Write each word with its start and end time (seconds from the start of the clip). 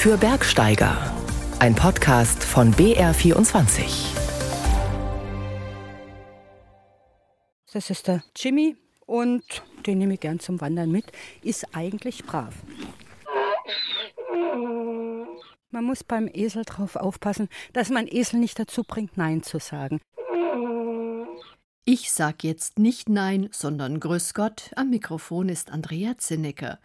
für 0.00 0.16
Bergsteiger. 0.16 0.96
Ein 1.58 1.74
Podcast 1.74 2.42
von 2.42 2.72
BR24. 2.72 4.16
Das 7.70 7.90
ist 7.90 8.08
der 8.08 8.22
Jimmy 8.34 8.78
und 9.04 9.42
den 9.84 9.98
nehme 9.98 10.14
ich 10.14 10.20
gern 10.20 10.40
zum 10.40 10.58
Wandern 10.62 10.90
mit. 10.90 11.04
Ist 11.42 11.66
eigentlich 11.74 12.24
brav. 12.24 12.54
Man 15.70 15.84
muss 15.84 16.02
beim 16.02 16.30
Esel 16.32 16.64
darauf 16.64 16.96
aufpassen, 16.96 17.50
dass 17.74 17.90
man 17.90 18.06
Esel 18.08 18.40
nicht 18.40 18.58
dazu 18.58 18.84
bringt, 18.84 19.18
Nein 19.18 19.42
zu 19.42 19.58
sagen. 19.58 20.00
Ich 21.86 22.12
sag 22.12 22.44
jetzt 22.44 22.78
nicht 22.78 23.08
Nein, 23.08 23.48
sondern 23.52 24.00
Grüß 24.00 24.34
Gott. 24.34 24.70
Am 24.76 24.90
Mikrofon 24.90 25.48
ist 25.48 25.72
Andrea 25.72 26.18
Zinnecker. 26.18 26.78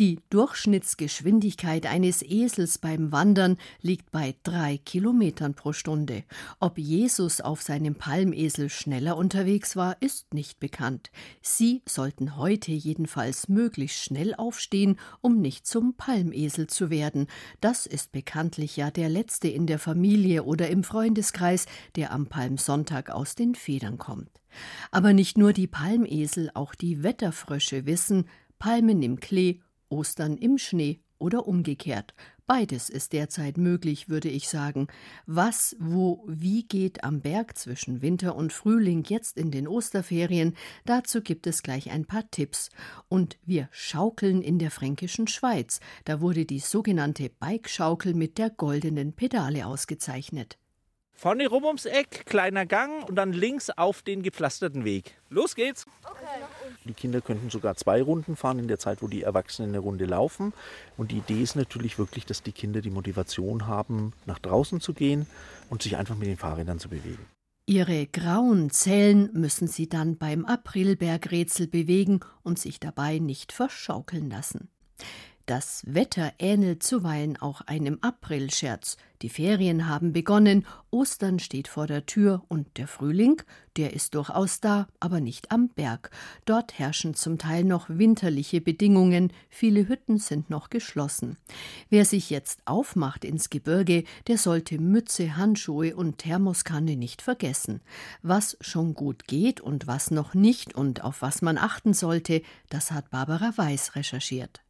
Die 0.00 0.18
Durchschnittsgeschwindigkeit 0.28 1.86
eines 1.86 2.20
Esels 2.22 2.78
beim 2.78 3.12
Wandern 3.12 3.58
liegt 3.80 4.10
bei 4.10 4.34
drei 4.42 4.78
Kilometern 4.78 5.54
pro 5.54 5.72
Stunde. 5.72 6.24
Ob 6.58 6.78
Jesus 6.78 7.40
auf 7.40 7.62
seinem 7.62 7.94
Palmesel 7.94 8.70
schneller 8.70 9.16
unterwegs 9.16 9.76
war, 9.76 9.96
ist 10.02 10.34
nicht 10.34 10.58
bekannt. 10.58 11.12
Sie 11.40 11.82
sollten 11.88 12.36
heute 12.36 12.72
jedenfalls 12.72 13.48
möglichst 13.48 14.02
schnell 14.02 14.34
aufstehen, 14.34 14.98
um 15.20 15.40
nicht 15.40 15.64
zum 15.64 15.94
Palmesel 15.94 16.66
zu 16.66 16.90
werden. 16.90 17.28
Das 17.60 17.86
ist 17.86 18.10
bekanntlich 18.10 18.76
ja 18.76 18.90
der 18.90 19.10
letzte 19.10 19.46
in 19.46 19.68
der 19.68 19.78
Familie 19.78 20.42
oder 20.42 20.68
im 20.68 20.82
Freundeskreis, 20.82 21.66
der 21.94 22.12
am 22.12 22.26
Palmsonntag 22.26 23.10
aus 23.10 23.36
den 23.36 23.54
Federn 23.54 23.96
kommt. 23.96 24.40
Aber 24.90 25.12
nicht 25.12 25.38
nur 25.38 25.52
die 25.52 25.66
Palmesel, 25.66 26.50
auch 26.54 26.74
die 26.74 27.02
Wetterfrösche 27.02 27.86
wissen, 27.86 28.28
Palmen 28.58 29.02
im 29.02 29.20
Klee, 29.20 29.60
Ostern 29.88 30.36
im 30.36 30.58
Schnee 30.58 31.00
oder 31.18 31.46
umgekehrt. 31.46 32.14
Beides 32.46 32.90
ist 32.90 33.12
derzeit 33.12 33.58
möglich, 33.58 34.08
würde 34.08 34.28
ich 34.28 34.48
sagen. 34.48 34.88
Was, 35.24 35.76
wo, 35.78 36.24
wie 36.26 36.64
geht 36.64 37.04
am 37.04 37.20
Berg 37.20 37.56
zwischen 37.56 38.02
Winter 38.02 38.34
und 38.34 38.52
Frühling 38.52 39.04
jetzt 39.06 39.36
in 39.36 39.52
den 39.52 39.68
Osterferien? 39.68 40.56
Dazu 40.84 41.20
gibt 41.20 41.46
es 41.46 41.62
gleich 41.62 41.92
ein 41.92 42.06
paar 42.06 42.28
Tipps. 42.32 42.70
Und 43.08 43.38
wir 43.46 43.68
schaukeln 43.70 44.42
in 44.42 44.58
der 44.58 44.72
fränkischen 44.72 45.28
Schweiz. 45.28 45.78
Da 46.04 46.20
wurde 46.20 46.44
die 46.44 46.58
sogenannte 46.58 47.28
Bikeschaukel 47.30 48.14
mit 48.14 48.36
der 48.36 48.50
goldenen 48.50 49.12
Pedale 49.12 49.66
ausgezeichnet. 49.66 50.58
Vorne 51.20 51.48
rum 51.48 51.66
ums 51.66 51.84
Eck, 51.84 52.24
kleiner 52.24 52.64
Gang 52.64 53.06
und 53.06 53.16
dann 53.16 53.34
links 53.34 53.68
auf 53.68 54.00
den 54.00 54.22
gepflasterten 54.22 54.86
Weg. 54.86 55.18
Los 55.28 55.54
geht's! 55.54 55.84
Okay. 56.02 56.24
Die 56.86 56.94
Kinder 56.94 57.20
könnten 57.20 57.50
sogar 57.50 57.76
zwei 57.76 58.00
Runden 58.00 58.36
fahren 58.36 58.58
in 58.58 58.68
der 58.68 58.78
Zeit, 58.78 59.02
wo 59.02 59.06
die 59.06 59.22
Erwachsenen 59.22 59.68
eine 59.68 59.80
Runde 59.80 60.06
laufen. 60.06 60.54
Und 60.96 61.10
die 61.10 61.18
Idee 61.18 61.42
ist 61.42 61.56
natürlich 61.56 61.98
wirklich, 61.98 62.24
dass 62.24 62.42
die 62.42 62.52
Kinder 62.52 62.80
die 62.80 62.88
Motivation 62.88 63.66
haben, 63.66 64.14
nach 64.24 64.38
draußen 64.38 64.80
zu 64.80 64.94
gehen 64.94 65.26
und 65.68 65.82
sich 65.82 65.98
einfach 65.98 66.16
mit 66.16 66.26
den 66.26 66.38
Fahrrädern 66.38 66.78
zu 66.78 66.88
bewegen. 66.88 67.26
Ihre 67.66 68.06
grauen 68.06 68.70
Zellen 68.70 69.28
müssen 69.34 69.68
sie 69.68 69.90
dann 69.90 70.16
beim 70.16 70.46
Aprilbergrätsel 70.46 71.66
bewegen 71.66 72.20
und 72.42 72.58
sich 72.58 72.80
dabei 72.80 73.18
nicht 73.18 73.52
verschaukeln 73.52 74.30
lassen. 74.30 74.70
Das 75.50 75.82
Wetter 75.84 76.32
ähnelt 76.38 76.84
zuweilen 76.84 77.36
auch 77.36 77.60
einem 77.62 77.98
Aprilscherz. 78.02 78.96
Die 79.20 79.28
Ferien 79.28 79.88
haben 79.88 80.12
begonnen, 80.12 80.64
Ostern 80.92 81.40
steht 81.40 81.66
vor 81.66 81.88
der 81.88 82.06
Tür 82.06 82.44
und 82.46 82.78
der 82.78 82.86
Frühling, 82.86 83.42
der 83.76 83.92
ist 83.92 84.14
durchaus 84.14 84.60
da, 84.60 84.86
aber 85.00 85.20
nicht 85.20 85.50
am 85.50 85.68
Berg. 85.68 86.12
Dort 86.44 86.78
herrschen 86.78 87.14
zum 87.14 87.36
Teil 87.36 87.64
noch 87.64 87.88
winterliche 87.88 88.60
Bedingungen, 88.60 89.32
viele 89.48 89.88
Hütten 89.88 90.18
sind 90.18 90.50
noch 90.50 90.70
geschlossen. 90.70 91.36
Wer 91.88 92.04
sich 92.04 92.30
jetzt 92.30 92.60
aufmacht 92.64 93.24
ins 93.24 93.50
Gebirge, 93.50 94.04
der 94.28 94.38
sollte 94.38 94.78
Mütze, 94.78 95.36
Handschuhe 95.36 95.96
und 95.96 96.18
Thermoskanne 96.18 96.94
nicht 96.94 97.22
vergessen. 97.22 97.80
Was 98.22 98.56
schon 98.60 98.94
gut 98.94 99.26
geht 99.26 99.60
und 99.60 99.88
was 99.88 100.12
noch 100.12 100.32
nicht 100.32 100.76
und 100.76 101.02
auf 101.02 101.22
was 101.22 101.42
man 101.42 101.58
achten 101.58 101.92
sollte, 101.92 102.42
das 102.68 102.92
hat 102.92 103.10
Barbara 103.10 103.52
Weiß 103.56 103.96
recherchiert. 103.96 104.60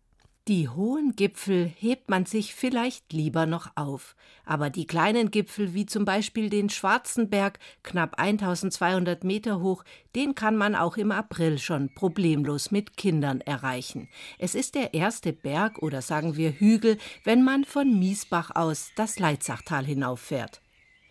Die 0.50 0.68
hohen 0.68 1.14
Gipfel 1.14 1.72
hebt 1.78 2.10
man 2.10 2.26
sich 2.26 2.56
vielleicht 2.56 3.12
lieber 3.12 3.46
noch 3.46 3.70
auf, 3.76 4.16
aber 4.44 4.68
die 4.68 4.84
kleinen 4.84 5.30
Gipfel, 5.30 5.74
wie 5.74 5.86
zum 5.86 6.04
Beispiel 6.04 6.50
den 6.50 6.70
Schwarzenberg, 6.70 7.60
knapp 7.84 8.18
1200 8.18 9.22
Meter 9.22 9.60
hoch, 9.60 9.84
den 10.16 10.34
kann 10.34 10.56
man 10.56 10.74
auch 10.74 10.96
im 10.96 11.12
April 11.12 11.60
schon 11.60 11.94
problemlos 11.94 12.72
mit 12.72 12.96
Kindern 12.96 13.40
erreichen. 13.42 14.08
Es 14.40 14.56
ist 14.56 14.74
der 14.74 14.92
erste 14.92 15.32
Berg 15.32 15.78
oder 15.78 16.02
sagen 16.02 16.36
wir 16.36 16.50
Hügel, 16.50 16.98
wenn 17.22 17.44
man 17.44 17.64
von 17.64 17.96
Miesbach 18.00 18.50
aus 18.52 18.90
das 18.96 19.20
Leitzachtal 19.20 19.84
hinauffährt. 19.84 20.60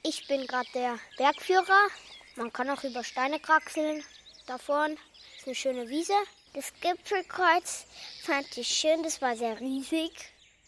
Ich 0.03 0.27
bin 0.27 0.45
gerade 0.47 0.67
der 0.75 0.95
Bergführer. 1.15 1.87
Man 2.35 2.51
kann 2.51 2.69
auch 2.69 2.83
über 2.83 3.05
Steine 3.05 3.39
kraxeln. 3.39 4.03
Da 4.47 4.57
vorne 4.57 4.95
ist 5.37 5.45
eine 5.45 5.55
schöne 5.55 5.87
Wiese. 5.87 6.11
Das 6.53 6.73
Gipfelkreuz 6.81 7.85
fand 8.23 8.57
ich 8.57 8.67
schön, 8.67 9.03
das 9.03 9.21
war 9.21 9.35
sehr 9.35 9.59
riesig. 9.59 10.11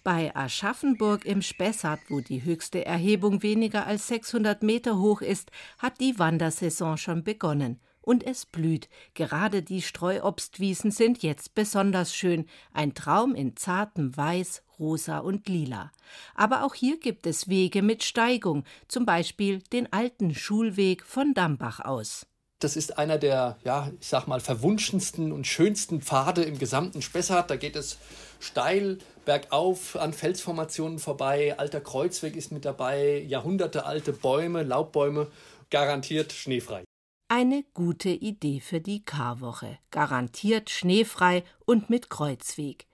Bei 0.03 0.35
Aschaffenburg 0.35 1.25
im 1.25 1.41
Spessart, 1.41 1.99
wo 2.09 2.21
die 2.21 2.43
höchste 2.43 2.85
Erhebung 2.85 3.43
weniger 3.43 3.85
als 3.85 4.07
600 4.07 4.63
Meter 4.63 4.99
hoch 4.99 5.21
ist, 5.21 5.51
hat 5.79 5.99
die 5.99 6.17
Wandersaison 6.17 6.97
schon 6.97 7.23
begonnen. 7.23 7.79
Und 8.01 8.25
es 8.25 8.47
blüht. 8.47 8.89
Gerade 9.13 9.61
die 9.61 9.81
Streuobstwiesen 9.81 10.89
sind 10.89 11.21
jetzt 11.21 11.53
besonders 11.53 12.15
schön. 12.15 12.47
Ein 12.73 12.95
Traum 12.95 13.35
in 13.35 13.55
zartem 13.55 14.15
Weiß, 14.17 14.63
Rosa 14.79 15.19
und 15.19 15.47
Lila. 15.47 15.91
Aber 16.33 16.63
auch 16.63 16.73
hier 16.73 16.99
gibt 16.99 17.27
es 17.27 17.47
Wege 17.47 17.83
mit 17.83 18.03
Steigung, 18.03 18.63
zum 18.87 19.05
Beispiel 19.05 19.61
den 19.71 19.91
alten 19.93 20.33
Schulweg 20.33 21.05
von 21.05 21.35
Dambach 21.35 21.79
aus. 21.79 22.25
Das 22.61 22.75
ist 22.75 22.99
einer 22.99 23.17
der, 23.17 23.57
ja, 23.63 23.91
ich 23.99 24.07
sag 24.07 24.27
mal, 24.27 24.39
verwunschensten 24.39 25.31
und 25.31 25.47
schönsten 25.47 26.01
Pfade 26.01 26.44
im 26.44 26.59
gesamten 26.59 27.01
Spessart. 27.01 27.49
Da 27.49 27.55
geht 27.55 27.75
es 27.75 27.97
steil 28.39 28.99
bergauf 29.25 29.95
an 29.95 30.13
Felsformationen 30.13 30.99
vorbei. 30.99 31.57
Alter 31.57 31.81
Kreuzweg 31.81 32.35
ist 32.35 32.51
mit 32.51 32.63
dabei, 32.63 33.25
jahrhundertealte 33.27 34.13
Bäume, 34.13 34.61
Laubbäume, 34.61 35.27
garantiert 35.72 36.33
schneefrei. 36.33 36.83
Eine 37.29 37.63
gute 37.73 38.09
Idee 38.09 38.59
für 38.59 38.79
die 38.79 39.03
Karwoche. 39.03 39.79
Garantiert 39.89 40.69
schneefrei 40.69 41.43
und 41.66 41.89
mit 41.89 42.11
Kreuzweg. 42.11 42.85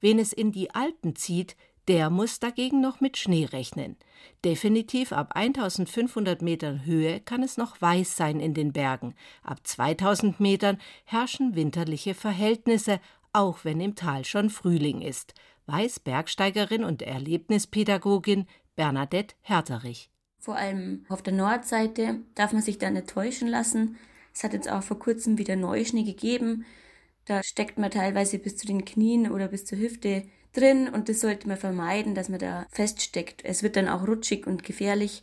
Wen 0.00 0.20
es 0.20 0.32
in 0.32 0.52
die 0.52 0.72
Alpen 0.72 1.16
zieht, 1.16 1.56
der 1.88 2.10
muss 2.10 2.40
dagegen 2.40 2.80
noch 2.80 3.00
mit 3.00 3.16
Schnee 3.16 3.44
rechnen. 3.44 3.96
Definitiv 4.44 5.12
ab 5.12 5.32
1500 5.34 6.42
Metern 6.42 6.84
Höhe 6.84 7.20
kann 7.20 7.42
es 7.42 7.56
noch 7.56 7.80
weiß 7.80 8.16
sein 8.16 8.40
in 8.40 8.54
den 8.54 8.72
Bergen. 8.72 9.14
Ab 9.42 9.60
2000 9.64 10.40
Metern 10.40 10.78
herrschen 11.04 11.54
winterliche 11.54 12.14
Verhältnisse, 12.14 13.00
auch 13.32 13.64
wenn 13.64 13.80
im 13.80 13.94
Tal 13.94 14.24
schon 14.24 14.50
Frühling 14.50 15.00
ist. 15.00 15.34
Weiß 15.66 16.00
Bergsteigerin 16.00 16.84
und 16.84 17.02
Erlebnispädagogin 17.02 18.46
Bernadette 18.76 19.34
Herterich. 19.42 20.10
Vor 20.38 20.56
allem 20.56 21.04
auf 21.08 21.22
der 21.22 21.32
Nordseite 21.32 22.20
darf 22.34 22.52
man 22.52 22.62
sich 22.62 22.78
da 22.78 22.90
nicht 22.90 23.08
täuschen 23.08 23.48
lassen. 23.48 23.96
Es 24.32 24.44
hat 24.44 24.52
jetzt 24.52 24.70
auch 24.70 24.82
vor 24.82 24.98
kurzem 24.98 25.38
wieder 25.38 25.56
Neuschnee 25.56 26.04
gegeben. 26.04 26.66
Da 27.24 27.42
steckt 27.42 27.78
man 27.78 27.90
teilweise 27.90 28.38
bis 28.38 28.56
zu 28.56 28.66
den 28.66 28.84
Knien 28.84 29.30
oder 29.30 29.48
bis 29.48 29.64
zur 29.64 29.78
Hüfte 29.78 30.22
drin 30.56 30.88
und 30.88 31.08
das 31.08 31.20
sollte 31.20 31.48
man 31.48 31.56
vermeiden, 31.56 32.14
dass 32.14 32.28
man 32.28 32.38
da 32.38 32.66
feststeckt. 32.70 33.44
Es 33.44 33.62
wird 33.62 33.76
dann 33.76 33.88
auch 33.88 34.06
rutschig 34.06 34.46
und 34.46 34.64
gefährlich. 34.64 35.22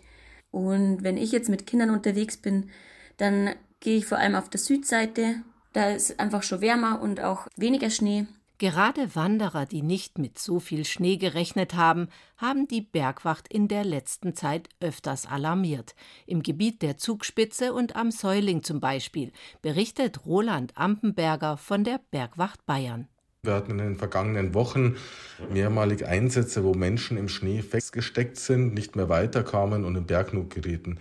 Und 0.51 1.03
wenn 1.03 1.17
ich 1.17 1.31
jetzt 1.31 1.49
mit 1.49 1.65
Kindern 1.65 1.89
unterwegs 1.89 2.37
bin, 2.37 2.69
dann 3.17 3.55
gehe 3.79 3.97
ich 3.97 4.05
vor 4.05 4.19
allem 4.19 4.35
auf 4.35 4.49
der 4.49 4.59
Südseite. 4.59 5.35
Da 5.73 5.89
ist 5.91 6.19
einfach 6.19 6.43
schon 6.43 6.61
wärmer 6.61 7.01
und 7.01 7.21
auch 7.21 7.47
weniger 7.57 7.89
Schnee. 7.89 8.27
Gerade 8.59 9.15
Wanderer, 9.15 9.65
die 9.65 9.81
nicht 9.81 10.19
mit 10.19 10.37
so 10.37 10.59
viel 10.59 10.85
Schnee 10.85 11.17
gerechnet 11.17 11.73
haben, 11.73 12.07
haben 12.37 12.67
die 12.67 12.81
Bergwacht 12.81 13.51
in 13.51 13.67
der 13.67 13.83
letzten 13.83 14.35
Zeit 14.35 14.69
öfters 14.79 15.25
alarmiert. 15.25 15.95
Im 16.27 16.43
Gebiet 16.43 16.81
der 16.81 16.97
Zugspitze 16.97 17.73
und 17.73 17.95
am 17.95 18.11
Säuling 18.11 18.63
zum 18.63 18.79
Beispiel, 18.79 19.31
berichtet 19.61 20.25
Roland 20.25 20.77
Ampenberger 20.77 21.57
von 21.57 21.83
der 21.83 21.99
Bergwacht 22.11 22.65
Bayern. 22.65 23.09
Wir 23.45 23.55
hatten 23.55 23.71
in 23.71 23.79
den 23.79 23.95
vergangenen 23.97 24.53
Wochen 24.53 24.95
mehrmalig 25.51 26.05
Einsätze, 26.05 26.63
wo 26.63 26.73
Menschen 26.73 27.17
im 27.17 27.27
Schnee 27.27 27.61
festgesteckt 27.61 28.37
sind, 28.37 28.73
nicht 28.73 28.95
mehr 28.95 29.09
weiterkamen 29.09 29.83
und 29.83 29.97
in 29.97 30.05
Bergnot 30.05 30.49
gerieten. 30.49 30.97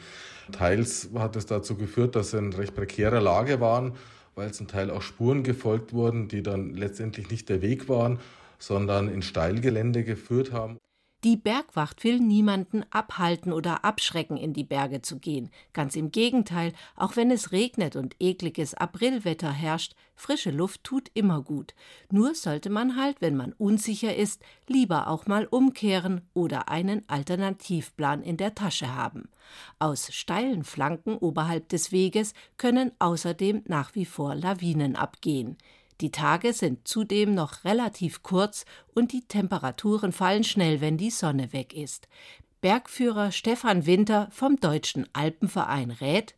Teils 0.50 1.10
hat 1.14 1.36
es 1.36 1.46
dazu 1.46 1.76
geführt, 1.76 2.16
dass 2.16 2.32
sie 2.32 2.38
in 2.38 2.52
recht 2.52 2.74
prekärer 2.74 3.20
Lage 3.20 3.60
waren, 3.60 3.92
weil 4.34 4.52
zum 4.52 4.66
Teil 4.66 4.90
auch 4.90 5.02
Spuren 5.02 5.44
gefolgt 5.44 5.92
wurden, 5.92 6.26
die 6.26 6.42
dann 6.42 6.74
letztendlich 6.74 7.30
nicht 7.30 7.48
der 7.48 7.62
Weg 7.62 7.88
waren, 7.88 8.18
sondern 8.58 9.08
in 9.08 9.22
Steilgelände 9.22 10.02
geführt 10.02 10.50
haben. 10.50 10.81
Die 11.24 11.36
Bergwacht 11.36 12.02
will 12.02 12.18
niemanden 12.18 12.84
abhalten 12.90 13.52
oder 13.52 13.84
abschrecken, 13.84 14.36
in 14.36 14.52
die 14.54 14.64
Berge 14.64 15.02
zu 15.02 15.20
gehen. 15.20 15.50
Ganz 15.72 15.94
im 15.94 16.10
Gegenteil, 16.10 16.72
auch 16.96 17.14
wenn 17.14 17.30
es 17.30 17.52
regnet 17.52 17.94
und 17.94 18.16
ekliges 18.18 18.74
Aprilwetter 18.74 19.52
herrscht, 19.52 19.94
frische 20.16 20.50
Luft 20.50 20.82
tut 20.82 21.12
immer 21.14 21.40
gut. 21.40 21.74
Nur 22.10 22.34
sollte 22.34 22.70
man 22.70 22.96
halt, 22.96 23.20
wenn 23.20 23.36
man 23.36 23.52
unsicher 23.52 24.16
ist, 24.16 24.42
lieber 24.66 25.06
auch 25.06 25.26
mal 25.26 25.46
umkehren 25.46 26.22
oder 26.34 26.68
einen 26.68 27.08
Alternativplan 27.08 28.24
in 28.24 28.36
der 28.36 28.56
Tasche 28.56 28.92
haben. 28.92 29.28
Aus 29.78 30.12
steilen 30.12 30.64
Flanken 30.64 31.16
oberhalb 31.16 31.68
des 31.68 31.92
Weges 31.92 32.34
können 32.56 32.90
außerdem 32.98 33.62
nach 33.68 33.94
wie 33.94 34.06
vor 34.06 34.34
Lawinen 34.34 34.96
abgehen. 34.96 35.56
Die 36.02 36.10
Tage 36.10 36.52
sind 36.52 36.88
zudem 36.88 37.32
noch 37.32 37.64
relativ 37.64 38.24
kurz 38.24 38.64
und 38.92 39.12
die 39.12 39.22
Temperaturen 39.22 40.10
fallen 40.10 40.42
schnell, 40.42 40.80
wenn 40.80 40.96
die 40.96 41.10
Sonne 41.10 41.52
weg 41.52 41.74
ist. 41.74 42.08
Bergführer 42.60 43.30
Stefan 43.30 43.86
Winter 43.86 44.26
vom 44.32 44.56
Deutschen 44.56 45.06
Alpenverein 45.12 45.92
rät: 45.92 46.34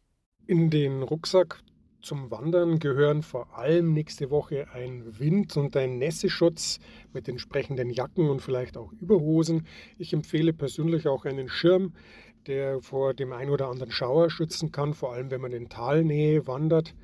In 0.46 0.69
den 0.69 1.02
Rucksack 1.02 1.62
zum 2.02 2.31
Wandern 2.31 2.78
gehören 2.78 3.22
vor 3.22 3.56
allem 3.56 3.94
nächste 3.94 4.28
Woche 4.28 4.66
ein 4.75 5.19
Wind- 5.19 5.56
und 5.56 5.75
ein 5.78 5.96
Nässeschutz 5.96 6.78
mit 7.14 7.26
entsprechenden 7.26 7.88
Jacken 7.88 8.28
und 8.28 8.43
vielleicht 8.43 8.76
auch 8.76 8.93
Überhosen. 8.93 9.66
Ich 9.96 10.12
empfehle 10.12 10.52
persönlich 10.52 11.08
auch 11.08 11.25
einen 11.25 11.49
Schirm, 11.49 11.94
der 12.46 12.82
vor 12.82 13.14
dem 13.14 13.32
ein 13.32 13.49
oder 13.49 13.69
anderen 13.69 13.93
Schauer 13.93 14.28
schützen 14.28 14.72
kann, 14.72 14.93
vor 14.93 15.14
allem 15.14 15.31
wenn 15.31 15.40
man 15.40 15.52
in 15.52 15.70
Talnähe 15.70 16.46
wandert. 16.46 16.94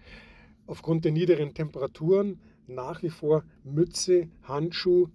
Aufgrund 0.67 1.07
der 1.07 1.13
niederen 1.13 1.55
Temperaturen 1.55 2.39
nach 2.75 3.03
wie 3.03 3.11
vor 3.11 3.45
Mütze, 3.65 4.29
Handschuh, 4.43 5.09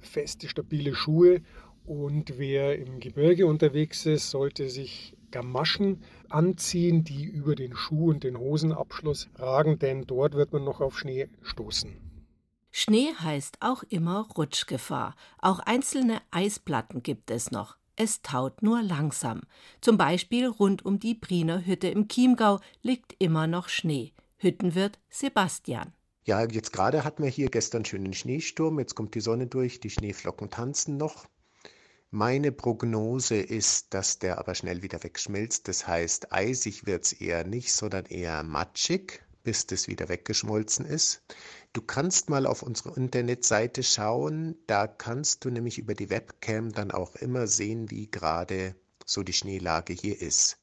feste, 0.00 0.48
stabile 0.48 0.94
Schuhe. 0.94 1.42
Und 1.84 2.38
wer 2.38 2.78
im 2.78 3.00
Gebirge 3.00 3.46
unterwegs 3.46 4.06
ist, 4.06 4.30
sollte 4.30 4.68
sich 4.68 5.16
Gamaschen 5.30 6.02
anziehen, 6.28 7.04
die 7.04 7.24
über 7.24 7.54
den 7.54 7.74
Schuh 7.74 8.10
und 8.10 8.22
den 8.22 8.38
Hosenabschluss 8.38 9.28
ragen, 9.36 9.78
denn 9.78 10.06
dort 10.06 10.34
wird 10.34 10.52
man 10.52 10.64
noch 10.64 10.80
auf 10.80 10.98
Schnee 10.98 11.28
stoßen. 11.42 11.96
Schnee 12.70 13.12
heißt 13.18 13.58
auch 13.60 13.82
immer 13.88 14.28
Rutschgefahr. 14.36 15.14
Auch 15.38 15.58
einzelne 15.58 16.22
Eisplatten 16.30 17.02
gibt 17.02 17.30
es 17.30 17.50
noch. 17.50 17.76
Es 17.96 18.22
taut 18.22 18.62
nur 18.62 18.82
langsam. 18.82 19.42
Zum 19.80 19.98
Beispiel 19.98 20.46
rund 20.46 20.84
um 20.84 20.98
die 20.98 21.14
Briner 21.14 21.66
Hütte 21.66 21.88
im 21.88 22.08
Chiemgau 22.08 22.60
liegt 22.82 23.14
immer 23.18 23.46
noch 23.46 23.68
Schnee. 23.68 24.12
Hüttenwirt 24.38 24.98
Sebastian. 25.10 25.92
Ja, 26.24 26.44
jetzt 26.44 26.72
gerade 26.72 27.02
hatten 27.02 27.24
wir 27.24 27.30
hier 27.30 27.50
gestern 27.50 27.84
schönen 27.84 28.12
Schneesturm, 28.12 28.78
jetzt 28.78 28.94
kommt 28.94 29.14
die 29.14 29.20
Sonne 29.20 29.48
durch, 29.48 29.80
die 29.80 29.90
Schneeflocken 29.90 30.50
tanzen 30.50 30.96
noch. 30.96 31.26
Meine 32.10 32.52
Prognose 32.52 33.36
ist, 33.36 33.94
dass 33.94 34.18
der 34.18 34.38
aber 34.38 34.54
schnell 34.54 34.82
wieder 34.82 35.02
wegschmilzt. 35.02 35.66
Das 35.66 35.86
heißt, 35.86 36.30
eisig 36.30 36.84
wird 36.84 37.06
es 37.06 37.12
eher 37.14 37.44
nicht, 37.44 37.72
sondern 37.72 38.04
eher 38.04 38.42
matschig, 38.42 39.22
bis 39.42 39.66
das 39.66 39.88
wieder 39.88 40.08
weggeschmolzen 40.10 40.84
ist. 40.84 41.22
Du 41.72 41.80
kannst 41.80 42.28
mal 42.28 42.46
auf 42.46 42.62
unsere 42.62 42.94
Internetseite 42.94 43.82
schauen, 43.82 44.56
da 44.66 44.86
kannst 44.86 45.44
du 45.44 45.50
nämlich 45.50 45.78
über 45.78 45.94
die 45.94 46.10
Webcam 46.10 46.70
dann 46.70 46.90
auch 46.90 47.16
immer 47.16 47.46
sehen, 47.46 47.90
wie 47.90 48.10
gerade 48.10 48.76
so 49.06 49.22
die 49.22 49.32
Schneelage 49.32 49.94
hier 49.94 50.20
ist. 50.20 50.58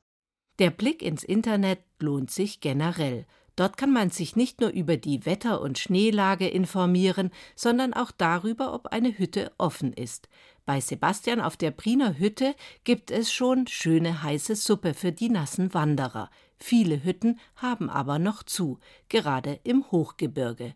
Der 0.60 0.70
Blick 0.70 1.02
ins 1.02 1.24
Internet 1.24 1.80
lohnt 1.98 2.32
sich 2.32 2.62
generell. 2.62 3.26
Dort 3.60 3.76
kann 3.76 3.92
man 3.92 4.10
sich 4.10 4.38
nicht 4.38 4.62
nur 4.62 4.70
über 4.70 4.96
die 4.96 5.26
Wetter- 5.26 5.60
und 5.60 5.78
Schneelage 5.78 6.48
informieren, 6.48 7.30
sondern 7.58 7.94
auch 7.94 8.10
darüber, 8.10 8.74
ob 8.74 8.88
eine 8.88 9.18
Hütte 9.18 9.52
offen 9.58 9.92
ist. 9.92 10.30
Bei 10.66 10.80
Sebastian 10.80 11.42
auf 11.42 11.58
der 11.58 11.72
Briner 11.72 12.18
Hütte 12.18 12.56
gibt 12.86 13.12
es 13.12 13.34
schon 13.34 13.68
schöne 13.68 14.24
heiße 14.24 14.56
Suppe 14.56 14.94
für 14.94 15.12
die 15.12 15.28
nassen 15.28 15.74
Wanderer. 15.74 16.30
Viele 16.56 17.04
Hütten 17.04 17.38
haben 17.58 17.90
aber 17.90 18.18
noch 18.18 18.44
zu, 18.44 18.80
gerade 19.10 19.60
im 19.66 19.92
Hochgebirge. 19.92 20.74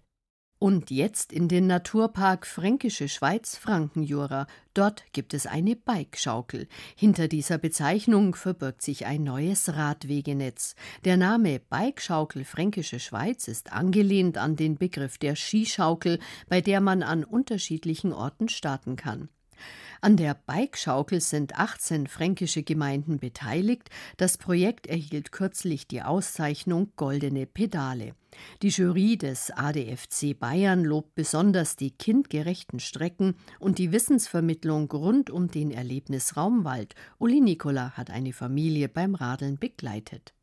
Und 0.64 0.92
jetzt 0.92 1.34
in 1.34 1.50
den 1.50 1.68
Naturpark 1.68 2.48
Fränkische 2.48 3.10
Schweiz 3.10 3.58
Frankenjura. 3.58 4.48
Dort 4.74 5.04
gibt 5.12 5.34
es 5.34 5.46
eine 5.46 5.76
Bikeschaukel. 5.76 6.70
Hinter 6.96 7.28
dieser 7.28 7.58
Bezeichnung 7.58 8.34
verbirgt 8.34 8.82
sich 8.82 9.06
ein 9.06 9.24
neues 9.24 9.76
Radwegenetz. 9.76 10.76
Der 11.04 11.18
Name 11.18 11.60
Bikeschaukel 11.60 12.46
Fränkische 12.46 13.02
Schweiz 13.02 13.50
ist 13.50 13.74
angelehnt 13.74 14.38
an 14.38 14.56
den 14.56 14.78
Begriff 14.78 15.18
der 15.18 15.36
Skischaukel, 15.36 16.20
bei 16.48 16.62
der 16.62 16.80
man 16.80 17.04
an 17.04 17.26
unterschiedlichen 17.26 18.14
Orten 18.14 18.48
starten 18.48 18.96
kann. 18.96 19.28
An 20.02 20.18
der 20.18 20.34
Bikeschaukel 20.34 21.22
sind 21.22 21.58
18 21.58 22.08
fränkische 22.08 22.64
Gemeinden 22.64 23.20
beteiligt. 23.20 23.90
Das 24.18 24.38
Projekt 24.38 24.88
erhielt 24.88 25.32
kürzlich 25.32 25.88
die 25.88 26.02
Auszeichnung 26.02 26.92
Goldene 26.98 27.46
Pedale. 27.46 28.14
Die 28.62 28.70
Jury 28.70 29.18
des 29.18 29.52
ADFC 29.52 30.38
Bayern 30.38 30.84
lobt 30.84 31.16
besonders 31.16 31.76
die 31.76 31.92
kindgerechten 31.92 32.80
Strecken 32.80 33.36
und 33.60 33.78
die 33.78 33.92
Wissensvermittlung 33.92 34.92
rund 34.92 35.30
um 35.30 35.50
den 35.50 35.72
Erlebnisraumwald. 35.72 36.96
Uli 37.20 37.40
Nikola 37.40 37.92
hat 37.92 38.10
eine 38.10 38.34
Familie 38.34 38.90
beim 38.90 39.16
Radeln 39.16 39.58
begleitet. 39.58 40.34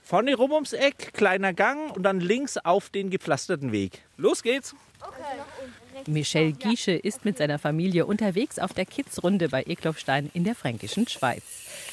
Vorne 0.00 0.34
rum 0.34 0.52
ums 0.52 0.72
Eck, 0.72 1.12
kleiner 1.12 1.52
Gang 1.52 1.94
und 1.94 2.02
dann 2.02 2.20
links 2.20 2.56
auf 2.58 2.90
den 2.90 3.10
gepflasterten 3.10 3.72
Weg. 3.72 4.04
Los 4.16 4.42
geht's! 4.42 4.74
Okay. 5.00 5.72
Michel 6.08 6.52
Giesche 6.52 6.92
ist 6.92 7.24
mit 7.24 7.38
seiner 7.38 7.58
Familie 7.58 8.06
unterwegs 8.06 8.58
auf 8.58 8.72
der 8.72 8.86
Kidsrunde 8.86 9.48
bei 9.48 9.62
Eklofstein 9.62 10.30
in 10.34 10.44
der 10.44 10.54
fränkischen 10.54 11.08
Schweiz. 11.08 11.42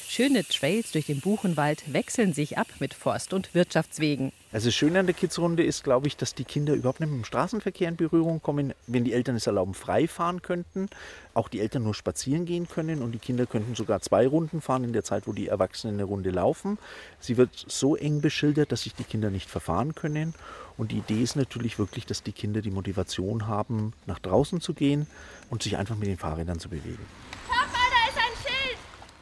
Schöne 0.08 0.44
Trails 0.44 0.90
durch 0.90 1.06
den 1.06 1.20
Buchenwald 1.20 1.92
wechseln 1.92 2.32
sich 2.32 2.58
ab 2.58 2.66
mit 2.80 2.94
Forst- 2.94 3.32
und 3.32 3.54
Wirtschaftswegen. 3.54 4.32
Also 4.52 4.66
das 4.66 4.74
Schöne 4.74 4.98
an 4.98 5.06
der 5.06 5.14
Kidsrunde 5.14 5.62
ist, 5.62 5.84
glaube 5.84 6.08
ich, 6.08 6.16
dass 6.16 6.34
die 6.34 6.42
Kinder 6.42 6.74
überhaupt 6.74 6.98
nicht 6.98 7.10
mit 7.10 7.20
dem 7.20 7.24
Straßenverkehr 7.24 7.88
in 7.88 7.94
Berührung 7.94 8.42
kommen. 8.42 8.74
Wenn 8.88 9.04
die 9.04 9.12
Eltern 9.12 9.36
es 9.36 9.46
erlauben, 9.46 9.74
frei 9.74 10.08
fahren 10.08 10.42
könnten, 10.42 10.88
auch 11.34 11.48
die 11.48 11.60
Eltern 11.60 11.84
nur 11.84 11.94
spazieren 11.94 12.44
gehen 12.44 12.66
können 12.66 13.02
und 13.02 13.12
die 13.12 13.20
Kinder 13.20 13.46
könnten 13.46 13.76
sogar 13.76 14.00
zwei 14.00 14.26
Runden 14.26 14.60
fahren 14.60 14.82
in 14.82 14.92
der 14.92 15.04
Zeit, 15.04 15.28
wo 15.28 15.32
die 15.32 15.46
Erwachsenen 15.46 15.94
eine 15.94 16.04
Runde 16.04 16.30
laufen. 16.30 16.78
Sie 17.20 17.36
wird 17.36 17.64
so 17.68 17.94
eng 17.94 18.20
beschildert, 18.20 18.72
dass 18.72 18.82
sich 18.82 18.94
die 18.94 19.04
Kinder 19.04 19.30
nicht 19.30 19.48
verfahren 19.48 19.94
können. 19.94 20.34
Und 20.80 20.92
die 20.92 20.96
Idee 20.96 21.22
ist 21.22 21.36
natürlich 21.36 21.78
wirklich, 21.78 22.06
dass 22.06 22.22
die 22.22 22.32
Kinder 22.32 22.62
die 22.62 22.70
Motivation 22.70 23.46
haben, 23.46 23.92
nach 24.06 24.18
draußen 24.18 24.62
zu 24.62 24.72
gehen 24.72 25.06
und 25.50 25.62
sich 25.62 25.76
einfach 25.76 25.94
mit 25.94 26.08
den 26.08 26.16
Fahrrädern 26.16 26.58
zu 26.58 26.70
bewegen. 26.70 27.04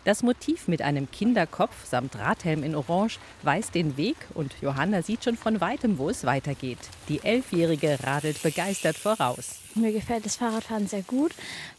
Das 0.04 0.22
Motiv 0.22 0.68
mit 0.68 0.82
einem 0.82 1.10
Kinderkopf 1.10 1.84
samt 1.84 2.16
Radhelm 2.16 2.62
in 2.62 2.76
Orange 2.76 3.18
weist 3.42 3.74
den 3.74 3.96
Weg 3.96 4.16
und 4.34 4.54
Johanna 4.60 5.02
sieht 5.02 5.24
schon 5.24 5.36
von 5.36 5.60
weitem, 5.60 5.98
wo 5.98 6.08
es 6.08 6.24
weitergeht. 6.24 6.78
Die 7.08 7.24
Elfjährige 7.24 7.98
radelt 8.04 8.40
begeistert 8.40 8.96
voraus. 8.96 9.56
Mir 9.74 9.92
gefällt 9.92 10.26
das 10.26 10.36
Fahrradfahren 10.36 10.86
sehr 10.86 11.02
gut, 11.02 11.32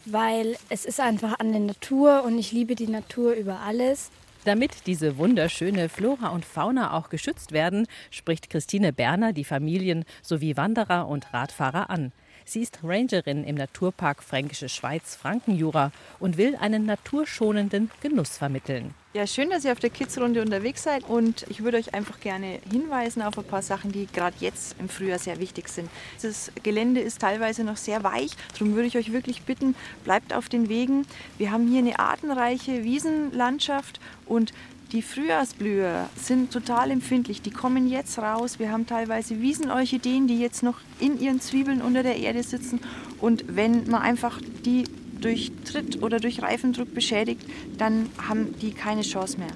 weil 0.04 0.58
es 0.68 0.84
ist 0.84 1.00
einfach 1.00 1.38
an 1.38 1.52
der 1.52 1.62
Natur 1.62 2.22
und 2.24 2.38
ich 2.38 2.52
liebe 2.52 2.74
die 2.74 2.86
Natur 2.86 3.32
über 3.32 3.60
alles. 3.60 4.10
Damit 4.44 4.86
diese 4.86 5.18
wunderschöne 5.18 5.90
Flora 5.90 6.28
und 6.28 6.46
Fauna 6.46 6.94
auch 6.94 7.10
geschützt 7.10 7.52
werden, 7.52 7.86
spricht 8.10 8.48
Christine 8.48 8.92
Berner 8.92 9.34
die 9.34 9.44
Familien 9.44 10.04
sowie 10.22 10.56
Wanderer 10.56 11.08
und 11.08 11.34
Radfahrer 11.34 11.90
an. 11.90 12.12
Sie 12.46 12.62
ist 12.62 12.80
Rangerin 12.82 13.44
im 13.44 13.56
Naturpark 13.56 14.22
Fränkische 14.22 14.70
Schweiz 14.70 15.14
Frankenjura 15.14 15.92
und 16.18 16.38
will 16.38 16.56
einen 16.56 16.86
naturschonenden 16.86 17.90
Genuss 18.00 18.38
vermitteln. 18.38 18.94
Ja, 19.12 19.26
schön, 19.26 19.50
dass 19.50 19.64
ihr 19.64 19.72
auf 19.72 19.80
der 19.80 19.90
Kidsrunde 19.90 20.40
unterwegs 20.40 20.84
seid 20.84 21.02
und 21.08 21.44
ich 21.48 21.64
würde 21.64 21.78
euch 21.78 21.94
einfach 21.94 22.20
gerne 22.20 22.60
hinweisen 22.70 23.22
auf 23.22 23.36
ein 23.36 23.44
paar 23.44 23.60
Sachen, 23.60 23.90
die 23.90 24.06
gerade 24.06 24.36
jetzt 24.38 24.76
im 24.78 24.88
Frühjahr 24.88 25.18
sehr 25.18 25.40
wichtig 25.40 25.68
sind. 25.68 25.90
Das 26.22 26.52
Gelände 26.62 27.00
ist 27.00 27.20
teilweise 27.20 27.64
noch 27.64 27.76
sehr 27.76 28.04
weich, 28.04 28.30
darum 28.52 28.76
würde 28.76 28.86
ich 28.86 28.96
euch 28.96 29.10
wirklich 29.10 29.42
bitten, 29.42 29.74
bleibt 30.04 30.32
auf 30.32 30.48
den 30.48 30.68
Wegen. 30.68 31.06
Wir 31.38 31.50
haben 31.50 31.66
hier 31.66 31.80
eine 31.80 31.98
artenreiche 31.98 32.84
Wiesenlandschaft 32.84 33.98
und 34.26 34.52
die 34.92 35.02
Frühjahrsblüher 35.02 36.08
sind 36.14 36.52
total 36.52 36.92
empfindlich. 36.92 37.42
Die 37.42 37.50
kommen 37.50 37.88
jetzt 37.88 38.18
raus. 38.18 38.58
Wir 38.60 38.70
haben 38.70 38.86
teilweise 38.86 39.40
Wiesenorchideen, 39.40 40.28
die 40.28 40.38
jetzt 40.38 40.62
noch 40.62 40.78
in 40.98 41.20
ihren 41.20 41.40
Zwiebeln 41.40 41.80
unter 41.80 42.02
der 42.02 42.16
Erde 42.16 42.42
sitzen. 42.42 42.80
Und 43.20 43.44
wenn 43.56 43.88
man 43.88 44.02
einfach 44.02 44.40
die 44.64 44.84
durch 45.20 45.52
Tritt 45.64 46.02
oder 46.02 46.18
durch 46.18 46.42
Reifendruck 46.42 46.94
beschädigt, 46.94 47.42
dann 47.78 48.06
haben 48.18 48.54
die 48.60 48.72
keine 48.72 49.02
Chance 49.02 49.38
mehr. 49.38 49.52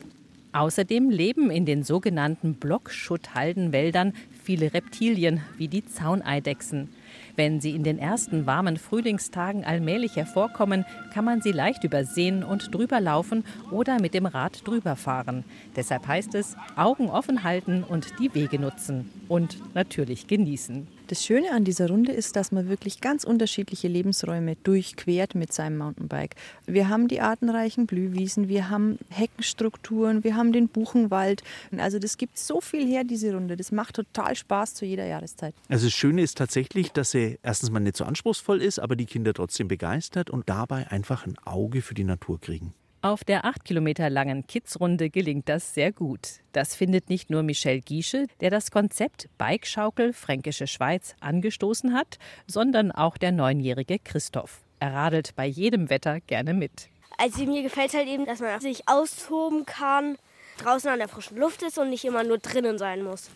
Außerdem 0.53 1.11
leben 1.11 1.51
in 1.51 1.67
den 1.67 1.83
sogenannten 1.83 2.55
Blockschutthaldenwäldern 2.55 4.13
viele 4.45 4.73
Reptilien 4.73 5.41
wie 5.59 5.67
die 5.67 5.85
Zauneidechsen. 5.85 6.91
Wenn 7.37 7.61
sie 7.61 7.71
in 7.71 7.83
den 7.85 7.99
ersten 7.99 8.47
warmen 8.47 8.77
Frühlingstagen 8.77 9.65
allmählich 9.65 10.17
hervorkommen, 10.17 10.85
kann 11.13 11.25
man 11.25 11.43
sie 11.43 11.53
leicht 11.53 11.85
übersehen 11.85 12.43
und 12.45 12.75
drüber 12.75 13.01
laufen 13.01 13.45
oder 13.71 14.01
mit 14.01 14.15
dem 14.15 14.27
Rad 14.27 14.67
drüber 14.67 14.97
fahren. 14.97 15.45
Deshalb 15.77 16.07
heißt 16.07 16.35
es, 16.35 16.57
Augen 16.77 17.09
offen 17.09 17.45
halten 17.45 17.85
und 17.85 18.19
die 18.19 18.35
Wege 18.35 18.59
nutzen. 18.59 19.11
Und 19.29 19.59
natürlich 19.75 20.27
genießen. 20.27 20.87
Das 21.09 21.23
Schöne 21.23 21.51
an 21.53 21.65
dieser 21.65 21.89
Runde 21.89 22.13
ist, 22.13 22.35
dass 22.35 22.51
man 22.51 22.71
wirklich 22.71 23.03
ganz 23.03 23.25
unterschiedliche 23.25 23.89
Lebensräume 23.89 24.57
durchquert 24.63 25.35
mit 25.35 25.53
seinem 25.53 25.77
Mountainbike. 25.77 26.35
Wir 26.67 26.89
haben 26.89 27.09
die 27.09 27.21
artenreichen 27.21 27.87
Blühwiesen, 27.87 28.49
wir 28.49 28.71
haben 28.71 28.99
Heckenstrukturen, 29.11 30.25
wir 30.25 30.35
haben 30.35 30.53
den 30.55 30.69
Buchenwald. 30.69 31.43
Also 31.77 31.99
das 31.99 32.17
gibt 32.17 32.39
so 32.39 32.63
viel 32.63 32.87
her, 32.87 33.05
diese 33.05 33.35
Runde. 33.35 33.57
Das 33.59 33.71
macht 33.71 33.97
total 33.97 34.35
Spaß 34.35 34.75
zu 34.75 34.87
jeder 34.87 35.05
Jahreszeit. 35.05 35.55
Also 35.69 35.87
das 35.87 35.93
Schöne 35.93 36.23
ist 36.23 36.39
tatsächlich, 36.39 36.91
dass 36.93 37.04
sie 37.11 37.39
erstens 37.43 37.71
mal 37.71 37.81
nicht 37.81 37.97
so 37.97 38.05
anspruchsvoll 38.05 38.63
ist, 38.63 38.79
aber 38.79 38.97
die 38.97 39.07
Kinder 39.07 39.33
trotzdem 39.35 39.69
begeistert 39.69 40.31
und 40.31 40.49
dabei 40.49 40.91
einfach 40.91 41.27
ein 41.27 41.37
Auge 41.45 41.83
für 41.83 41.95
die 41.95 42.05
Natur 42.05 42.41
kriegen. 42.41 42.75
Auf 43.05 43.23
der 43.23 43.45
acht 43.45 43.67
Kilometer 43.67 44.09
langen 44.09 44.47
Kids-Runde 44.47 45.11
gelingt 45.11 45.51
das 45.51 45.75
sehr 45.75 45.93
gut. 45.93 46.41
Das 46.53 46.75
findet 46.75 47.11
nicht 47.11 47.29
nur 47.29 47.43
Michel 47.43 47.83
Giesche, 47.83 48.29
der 48.41 48.49
das 48.49 48.71
Konzept 48.71 49.29
Bikeschaukel 49.37 50.15
Fränkische 50.15 50.67
Schweiz 50.67 51.15
angestoßen 51.21 51.93
hat, 51.93 52.17
sondern 52.47 52.93
auch 52.93 53.19
der 53.19 53.33
neunjährige 53.33 53.99
Christoph. 53.99 54.63
Er 54.81 54.95
radelt 54.95 55.37
bei 55.37 55.45
jedem 55.45 55.91
Wetter 55.91 56.21
gerne 56.21 56.55
mit. 56.55 56.89
Also 57.19 57.45
mir 57.45 57.63
gefällt 57.63 57.93
halt 57.93 58.09
eben, 58.09 58.25
dass 58.25 58.41
man 58.41 58.59
sich 58.61 58.89
austoben 58.89 59.67
kann, 59.67 60.17
draußen 60.59 60.91
an 60.91 60.99
der 60.99 61.09
frischen 61.09 61.39
Luft 61.39 61.63
ist 61.63 61.79
und 61.79 61.91
nicht 61.91 62.05
immer 62.05 62.25
nur 62.25 62.39
drinnen 62.39 62.79
sein 62.79 63.03
muss. 63.03 63.31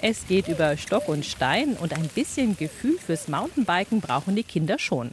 Es 0.00 0.26
geht 0.26 0.48
über 0.48 0.76
Stock 0.76 1.08
und 1.08 1.24
Stein 1.24 1.76
und 1.80 1.92
ein 1.92 2.08
bisschen 2.08 2.56
Gefühl 2.56 2.98
fürs 2.98 3.28
Mountainbiken 3.28 4.00
brauchen 4.00 4.36
die 4.36 4.42
Kinder 4.42 4.78
schon. 4.78 5.10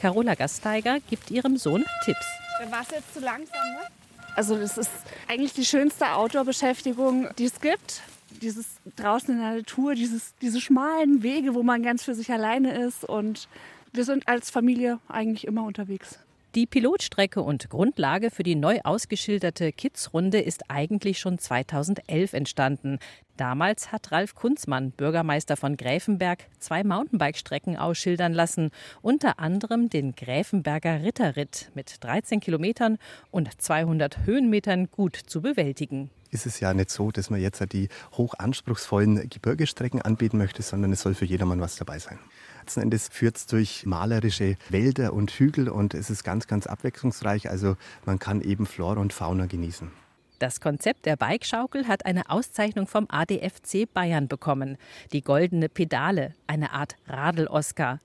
Carola 0.00 0.34
Gasteiger 0.34 0.98
gibt 1.10 1.30
ihrem 1.30 1.56
Sohn 1.56 1.84
Tipps. 2.04 2.26
War 2.70 2.82
es 2.82 2.90
jetzt 2.90 3.14
zu 3.14 3.20
langsam, 3.20 3.60
ne? 3.72 3.88
Also 4.34 4.56
das 4.56 4.78
ist 4.78 4.90
eigentlich 5.28 5.52
die 5.52 5.64
schönste 5.64 6.12
Outdoor-Beschäftigung, 6.12 7.28
die 7.36 7.44
es 7.44 7.60
gibt. 7.60 8.00
Dieses 8.40 8.66
draußen 8.96 9.34
in 9.34 9.40
der 9.40 9.56
Natur, 9.56 9.94
dieses, 9.94 10.34
diese 10.40 10.60
schmalen 10.60 11.22
Wege, 11.22 11.54
wo 11.54 11.62
man 11.62 11.82
ganz 11.82 12.02
für 12.02 12.14
sich 12.14 12.32
alleine 12.32 12.78
ist. 12.86 13.04
Und 13.04 13.48
wir 13.92 14.04
sind 14.04 14.26
als 14.28 14.50
Familie 14.50 14.98
eigentlich 15.08 15.46
immer 15.46 15.64
unterwegs. 15.64 16.18
Die 16.54 16.66
Pilotstrecke 16.66 17.40
und 17.40 17.70
Grundlage 17.70 18.30
für 18.30 18.42
die 18.42 18.56
neu 18.56 18.80
ausgeschilderte 18.84 19.72
Kids-Runde 19.72 20.38
ist 20.38 20.64
eigentlich 20.68 21.18
schon 21.18 21.38
2011 21.38 22.34
entstanden. 22.34 22.98
Damals 23.38 23.90
hat 23.90 24.12
Ralf 24.12 24.34
Kunzmann, 24.34 24.90
Bürgermeister 24.90 25.56
von 25.56 25.78
Gräfenberg, 25.78 26.44
zwei 26.58 26.84
Mountainbike-Strecken 26.84 27.78
ausschildern 27.78 28.34
lassen, 28.34 28.70
unter 29.00 29.38
anderem 29.38 29.88
den 29.88 30.14
Gräfenberger 30.14 31.02
Ritterritt 31.02 31.70
mit 31.72 32.04
13 32.04 32.40
Kilometern 32.40 32.98
und 33.30 33.48
200 33.58 34.26
Höhenmetern 34.26 34.90
gut 34.90 35.16
zu 35.16 35.40
bewältigen 35.40 36.10
ist 36.32 36.46
es 36.46 36.60
ja 36.60 36.72
nicht 36.72 36.88
so, 36.88 37.10
dass 37.10 37.28
man 37.28 37.40
jetzt 37.40 37.62
die 37.72 37.88
hochanspruchsvollen 38.16 39.28
Gebirgestrecken 39.28 40.00
anbieten 40.00 40.38
möchte, 40.38 40.62
sondern 40.62 40.90
es 40.90 41.02
soll 41.02 41.14
für 41.14 41.26
jedermann 41.26 41.60
was 41.60 41.76
dabei 41.76 41.98
sein. 41.98 42.18
Letzten 42.62 42.80
Endes 42.82 43.08
führt 43.08 43.36
es 43.38 43.46
durch 43.46 43.86
malerische 43.86 44.56
Wälder 44.68 45.14
und 45.14 45.32
Hügel 45.32 45.68
und 45.68 45.94
es 45.94 46.10
ist 46.10 46.22
ganz, 46.22 46.46
ganz 46.46 46.68
abwechslungsreich. 46.68 47.50
Also 47.50 47.76
man 48.04 48.20
kann 48.20 48.40
eben 48.40 48.66
Flora 48.66 49.00
und 49.00 49.12
Fauna 49.12 49.46
genießen. 49.46 49.90
Das 50.38 50.60
Konzept 50.60 51.06
der 51.06 51.16
Bikeschaukel 51.16 51.88
hat 51.88 52.06
eine 52.06 52.30
Auszeichnung 52.30 52.86
vom 52.86 53.06
ADFC 53.08 53.92
Bayern 53.92 54.28
bekommen. 54.28 54.78
Die 55.12 55.22
goldene 55.22 55.68
Pedale, 55.68 56.34
eine 56.46 56.72
Art 56.72 56.94
Radel-Oscar. 57.08 57.98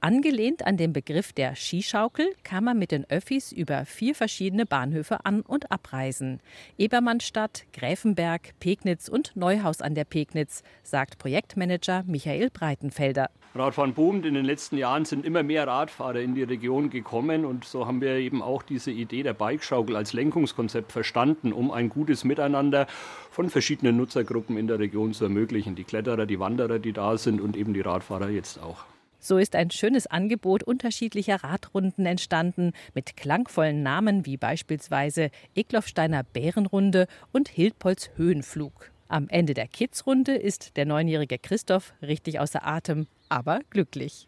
Angelehnt 0.00 0.66
an 0.66 0.76
den 0.76 0.92
Begriff 0.92 1.32
der 1.32 1.54
Skischaukel 1.54 2.32
kann 2.42 2.64
man 2.64 2.78
mit 2.78 2.90
den 2.90 3.04
Öffis 3.10 3.52
über 3.52 3.84
vier 3.84 4.14
verschiedene 4.14 4.64
Bahnhöfe 4.64 5.24
an- 5.26 5.42
und 5.42 5.70
abreisen. 5.70 6.40
Ebermannstadt, 6.78 7.64
Gräfenberg, 7.74 8.58
Pegnitz 8.60 9.08
und 9.08 9.36
Neuhaus 9.36 9.82
an 9.82 9.94
der 9.94 10.04
Pegnitz, 10.04 10.62
sagt 10.82 11.18
Projektmanager 11.18 12.04
Michael 12.06 12.48
Breitenfelder. 12.50 13.28
Radfahren 13.54 13.94
boomt. 13.94 14.24
In 14.26 14.34
den 14.34 14.44
letzten 14.44 14.78
Jahren 14.78 15.04
sind 15.04 15.26
immer 15.26 15.42
mehr 15.42 15.66
Radfahrer 15.66 16.20
in 16.20 16.36
die 16.36 16.44
Region 16.44 16.88
gekommen 16.88 17.44
und 17.44 17.64
so 17.64 17.86
haben 17.86 18.00
wir 18.00 18.14
eben 18.14 18.42
auch 18.42 18.62
diese 18.62 18.92
Idee 18.92 19.24
der 19.24 19.34
Bikeschaukel 19.34 19.96
als 19.96 20.12
Lenkungskonzept 20.12 20.92
verstanden, 20.92 21.52
um 21.52 21.72
ein 21.72 21.88
gutes 21.88 22.22
Miteinander 22.22 22.86
von 23.30 23.50
verschiedenen 23.50 23.96
Nutzergruppen 23.96 24.56
in 24.56 24.68
der 24.68 24.78
Region 24.78 25.12
zu 25.12 25.24
ermöglichen. 25.24 25.74
Die 25.74 25.84
Kletterer, 25.84 26.26
die 26.26 26.38
Wanderer, 26.38 26.78
die 26.78 26.92
da 26.92 27.18
sind 27.18 27.40
und 27.40 27.56
eben 27.56 27.74
die 27.74 27.80
Radfahrer 27.80 28.28
jetzt 28.28 28.62
auch. 28.62 28.84
So 29.20 29.36
ist 29.36 29.54
ein 29.54 29.70
schönes 29.70 30.06
Angebot 30.06 30.62
unterschiedlicher 30.62 31.44
Radrunden 31.44 32.06
entstanden, 32.06 32.72
mit 32.94 33.16
klangvollen 33.16 33.82
Namen 33.82 34.24
wie 34.24 34.38
beispielsweise 34.38 35.30
Eklofsteiner 35.54 36.24
Bärenrunde 36.24 37.06
und 37.30 37.48
Hildpolz 37.48 38.10
Höhenflug. 38.16 38.90
Am 39.08 39.28
Ende 39.28 39.54
der 39.54 39.68
Kidsrunde 39.68 40.34
ist 40.34 40.76
der 40.76 40.86
neunjährige 40.86 41.38
Christoph 41.38 41.92
richtig 42.00 42.40
außer 42.40 42.66
Atem, 42.66 43.08
aber 43.28 43.60
glücklich. 43.68 44.26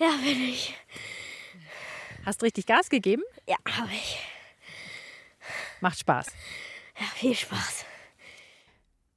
Ja, 0.00 0.10
bin 0.24 0.42
ich. 0.48 0.74
Hast 2.24 2.42
du 2.42 2.46
richtig 2.46 2.66
Gas 2.66 2.88
gegeben? 2.88 3.22
Ja, 3.46 3.56
habe 3.70 3.92
ich. 3.92 4.18
Macht 5.80 5.98
Spaß. 6.00 6.26
Ja, 6.98 7.06
viel 7.14 7.34
Spaß. 7.34 7.84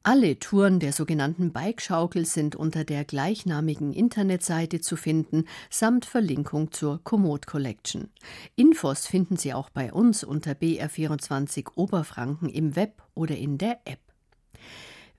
Alle 0.08 0.40
Touren 0.40 0.80
der 0.80 0.94
sogenannten 0.94 1.52
Bikeschaukel 1.52 2.26
sind 2.26 2.56
unter 2.56 2.86
der 2.86 3.04
gleichnamigen 3.04 3.92
Internetseite 3.92 4.80
zu 4.80 4.96
finden, 4.96 5.44
samt 5.70 6.06
Verlinkung 6.06 6.72
zur 6.72 7.04
Komoot 7.04 7.46
Collection. 7.46 8.08
Infos 8.56 9.06
finden 9.06 9.36
Sie 9.36 9.54
auch 9.54 9.70
bei 9.70 9.92
uns 9.92 10.24
unter 10.24 10.54
BR24 10.54 11.72
Oberfranken 11.76 12.48
im 12.48 12.78
Web 12.78 13.04
oder 13.16 13.36
in 13.36 13.58
der 13.58 13.82
App. 13.84 14.00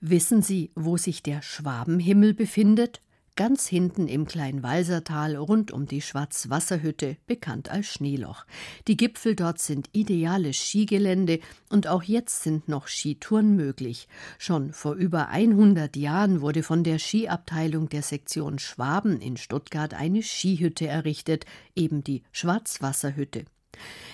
Wissen 0.01 0.41
Sie, 0.41 0.71
wo 0.73 0.97
sich 0.97 1.21
der 1.21 1.43
Schwabenhimmel 1.43 2.33
befindet? 2.33 2.99
Ganz 3.39 3.69
hinten 3.69 4.09
im 4.09 4.25
Kleinwalsertal 4.25 5.37
rund 5.37 5.71
um 5.71 5.85
die 5.85 6.01
Schwarzwasserhütte, 6.01 7.15
bekannt 7.25 7.71
als 7.71 7.85
Schneeloch. 7.85 8.43
Die 8.89 8.97
Gipfel 8.97 9.33
dort 9.33 9.59
sind 9.59 9.87
ideales 9.93 10.57
Skigelände 10.57 11.39
und 11.69 11.87
auch 11.87 12.03
jetzt 12.03 12.43
sind 12.43 12.67
noch 12.67 12.89
Skitouren 12.89 13.55
möglich. 13.55 14.09
Schon 14.39 14.73
vor 14.73 14.95
über 14.95 15.29
100 15.29 15.95
Jahren 15.95 16.41
wurde 16.41 16.63
von 16.63 16.83
der 16.83 16.99
Skiabteilung 16.99 17.87
der 17.87 18.01
Sektion 18.01 18.59
Schwaben 18.59 19.21
in 19.21 19.37
Stuttgart 19.37 19.93
eine 19.93 20.21
Skihütte 20.21 20.87
errichtet, 20.87 21.45
eben 21.77 22.03
die 22.03 22.23
Schwarzwasserhütte. 22.33 23.45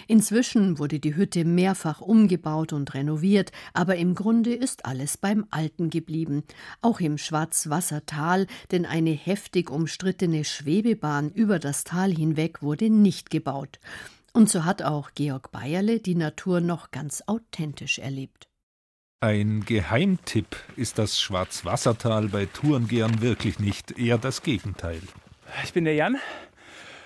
Inzwischen 0.08 0.78
wurde 0.78 1.00
die 1.00 1.16
Hütte 1.16 1.46
mehrfach 1.46 2.02
umgebaut 2.02 2.74
und 2.74 2.94
renoviert, 2.94 3.52
aber 3.74 3.96
im 3.96 4.14
Grunde 4.14 4.54
ist 4.54 4.86
alles 4.86 5.18
beim 5.18 5.46
Alten 5.50 5.90
geblieben. 5.90 6.44
Auch 6.82 7.00
im 7.00 7.18
Schwarzwassertal, 7.18 8.46
denn 8.72 8.86
eine 8.86 9.12
heftig 9.12 9.72
umstrittene 9.72 10.44
Schwebebahn 10.44 11.32
über 11.32 11.58
das 11.58 11.84
Tal 11.84 12.12
hinweg 12.12 12.62
wurde 12.62 12.90
nicht 12.90 13.32
gebaut. 13.32 13.80
Und 14.32 14.50
so 14.50 14.66
hat 14.66 14.84
auch 14.84 15.12
Georg 15.16 15.52
Bayerle 15.52 16.00
die 16.00 16.16
Natur 16.16 16.60
noch 16.62 16.92
ganz 16.92 17.24
authentisch 17.26 18.00
erlebt. 18.00 18.48
Ein 19.22 19.64
Geheimtipp 19.66 20.56
ist 20.76 21.00
das 21.00 21.20
Schwarzwassertal 21.20 22.28
bei 22.28 22.46
Tourengehern 22.46 23.22
wirklich 23.22 23.60
nicht, 23.60 23.98
eher 23.98 24.20
das 24.20 24.44
Gegenteil. 24.44 25.02
Ich 25.64 25.74
bin 25.74 25.86
der 25.86 25.96
Jan, 25.96 26.18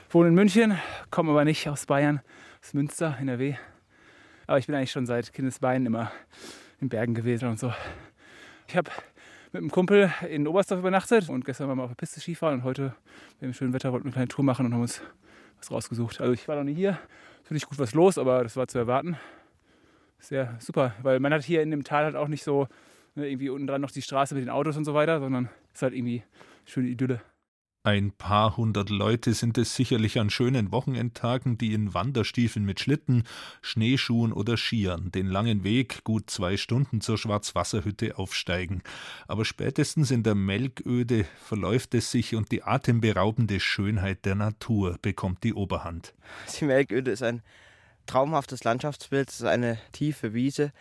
wohne 0.10 0.30
in 0.30 0.36
München, 0.36 0.78
komme 1.12 1.32
aber 1.32 1.46
nicht 1.46 1.70
aus 1.70 1.86
Bayern, 1.86 2.22
aus 2.62 2.74
Münster, 2.74 3.18
NRW. 3.20 3.56
Aber 4.48 4.58
ich 4.58 4.68
bin 4.68 4.76
eigentlich 4.76 4.92
schon 4.92 5.06
seit 5.06 5.34
Kindesbeinen 5.34 5.86
immer 5.86 6.12
in 6.80 6.90
Bergen 6.90 7.14
gewesen 7.14 7.50
und 7.50 7.60
so. 7.60 7.74
Ich 8.68 8.76
habe 8.76 8.92
mit 9.52 9.62
einem 9.62 9.72
Kumpel 9.72 10.12
in 10.30 10.48
Oberstdorf 10.48 10.80
übernachtet 10.80 11.30
und 11.30 11.46
gestern 11.46 11.68
waren 11.68 11.78
wir 11.78 11.84
auf 11.84 11.92
der 11.92 11.96
Piste 11.96 12.20
Skifahren 12.20 12.56
und 12.56 12.64
heute 12.64 12.96
im 13.42 13.54
schönen 13.54 13.74
Wetter 13.74 13.92
wollten 13.92 14.06
wir 14.06 14.10
eine 14.10 14.14
kleine 14.14 14.28
Tour 14.28 14.46
machen 14.46 14.66
und 14.66 14.74
haben 14.74 14.82
uns 14.82 15.02
was 15.58 15.72
rausgesucht. 15.72 16.22
Also 16.22 16.34
ich 16.34 16.48
war 16.48 16.56
noch 16.56 16.64
nie 16.64 16.74
hier, 16.74 17.00
natürlich 17.44 17.66
gut 17.66 17.80
was 17.80 17.94
los, 17.94 18.18
aber 18.18 18.44
das 18.44 18.56
war 18.56 18.68
zu 18.68 18.78
erwarten. 18.78 19.18
Sehr 20.20 20.56
super, 20.60 20.94
weil 21.02 21.20
man 21.20 21.34
hat 21.34 21.44
hier 21.44 21.62
in 21.62 21.72
dem 21.72 21.84
Tal 21.84 22.04
halt 22.04 22.16
auch 22.16 22.28
nicht 22.28 22.44
so 22.44 22.68
ne, 23.16 23.30
irgendwie 23.30 23.50
unten 23.50 23.68
dran 23.68 23.82
noch 23.82 23.92
die 23.92 24.02
Straße 24.02 24.36
mit 24.36 24.44
den 24.44 24.50
Autos 24.50 24.78
und 24.78 24.86
so 24.86 24.94
weiter, 24.94 25.20
sondern 25.20 25.50
es 25.70 25.76
ist 25.76 25.82
halt 25.82 25.94
irgendwie 25.94 26.24
schöne 26.66 26.90
Idylle. 26.90 27.22
Ein 27.90 28.12
paar 28.12 28.56
hundert 28.56 28.92
Leute 28.92 29.34
sind 29.34 29.58
es 29.58 29.76
sicherlich 29.76 30.20
an 30.20 30.30
schönen 30.30 30.72
Wochenendtagen, 30.72 31.58
die 31.58 31.74
in 31.74 31.96
Wanderstiefeln 31.96 32.64
mit 32.64 32.80
Schlitten, 32.80 33.24
Schneeschuhen 33.64 34.32
oder 34.32 34.58
Skiern 34.58 35.12
den 35.12 35.26
langen 35.26 35.64
Weg, 35.64 36.04
gut 36.04 36.30
zwei 36.30 36.56
Stunden 36.56 37.02
zur 37.02 37.18
Schwarzwasserhütte 37.18 38.20
aufsteigen. 38.20 38.84
Aber 39.28 39.44
spätestens 39.44 40.12
in 40.12 40.22
der 40.22 40.36
Melköde 40.36 41.26
verläuft 41.44 41.96
es 41.96 42.12
sich 42.12 42.36
und 42.36 42.52
die 42.52 42.62
atemberaubende 42.62 43.60
Schönheit 43.60 44.24
der 44.24 44.36
Natur 44.36 45.00
bekommt 45.02 45.44
die 45.44 45.56
Oberhand. 45.56 46.14
Die 46.60 46.66
Melköde 46.66 47.10
ist 47.10 47.24
ein 47.24 47.42
traumhaftes 48.06 48.64
Landschaftsbild, 48.64 49.30
es 49.30 49.40
ist 49.40 49.48
eine 49.48 49.80
tiefe 49.94 50.36
Wiese 50.36 50.74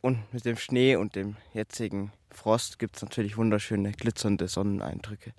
und 0.00 0.32
mit 0.32 0.46
dem 0.46 0.56
Schnee 0.56 0.96
und 0.96 1.14
dem 1.14 1.36
jetzigen 1.52 2.10
Frost 2.30 2.78
gibt 2.78 2.96
es 2.96 3.02
natürlich 3.02 3.36
wunderschöne 3.36 3.92
glitzernde 3.92 4.48
Sonneneindrücke. 4.48 5.34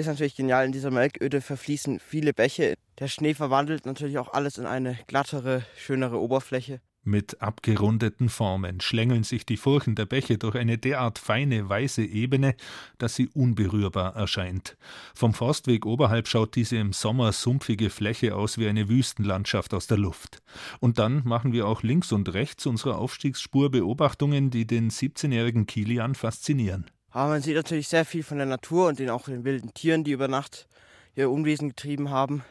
Ist 0.00 0.06
natürlich 0.06 0.36
genial. 0.36 0.66
In 0.66 0.72
dieser 0.72 0.90
Melköde 0.90 1.40
verfließen 1.40 2.00
viele 2.00 2.32
Bäche. 2.32 2.74
Der 2.98 3.08
Schnee 3.08 3.34
verwandelt 3.34 3.86
natürlich 3.86 4.18
auch 4.18 4.32
alles 4.32 4.58
in 4.58 4.66
eine 4.66 4.98
glattere, 5.06 5.64
schönere 5.76 6.20
Oberfläche. 6.20 6.80
Mit 7.02 7.40
abgerundeten 7.40 8.28
Formen 8.28 8.82
schlängeln 8.82 9.24
sich 9.24 9.46
die 9.46 9.56
Furchen 9.56 9.94
der 9.94 10.04
Bäche 10.04 10.36
durch 10.36 10.54
eine 10.54 10.76
derart 10.76 11.18
feine 11.18 11.66
weiße 11.66 12.04
Ebene, 12.04 12.54
dass 12.98 13.14
sie 13.14 13.28
unberührbar 13.28 14.16
erscheint. 14.16 14.76
Vom 15.14 15.32
Forstweg 15.32 15.86
oberhalb 15.86 16.28
schaut 16.28 16.56
diese 16.56 16.76
im 16.76 16.92
Sommer 16.92 17.32
sumpfige 17.32 17.88
Fläche 17.88 18.36
aus 18.36 18.58
wie 18.58 18.68
eine 18.68 18.90
Wüstenlandschaft 18.90 19.72
aus 19.72 19.86
der 19.86 19.96
Luft. 19.96 20.42
Und 20.78 20.98
dann 20.98 21.22
machen 21.24 21.54
wir 21.54 21.66
auch 21.66 21.82
links 21.82 22.12
und 22.12 22.34
rechts 22.34 22.66
unserer 22.66 22.98
Aufstiegsspur 22.98 23.70
Beobachtungen, 23.70 24.50
die 24.50 24.66
den 24.66 24.90
17-jährigen 24.90 25.64
Kilian 25.64 26.14
faszinieren. 26.14 26.90
Aber 27.10 27.30
man 27.30 27.42
sieht 27.42 27.56
natürlich 27.56 27.88
sehr 27.88 28.04
viel 28.04 28.22
von 28.22 28.38
der 28.38 28.46
Natur 28.46 28.88
und 28.88 28.98
den 28.98 29.10
auch 29.10 29.24
den 29.24 29.44
wilden 29.44 29.74
Tieren, 29.74 30.04
die 30.04 30.12
über 30.12 30.28
Nacht 30.28 30.68
ihr 31.16 31.30
Unwesen 31.30 31.70
getrieben 31.70 32.10
haben. 32.10 32.44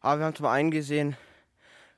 Aber 0.00 0.20
wir 0.20 0.26
haben 0.26 0.34
zum 0.34 0.46
einen 0.46 0.70
gesehen, 0.70 1.16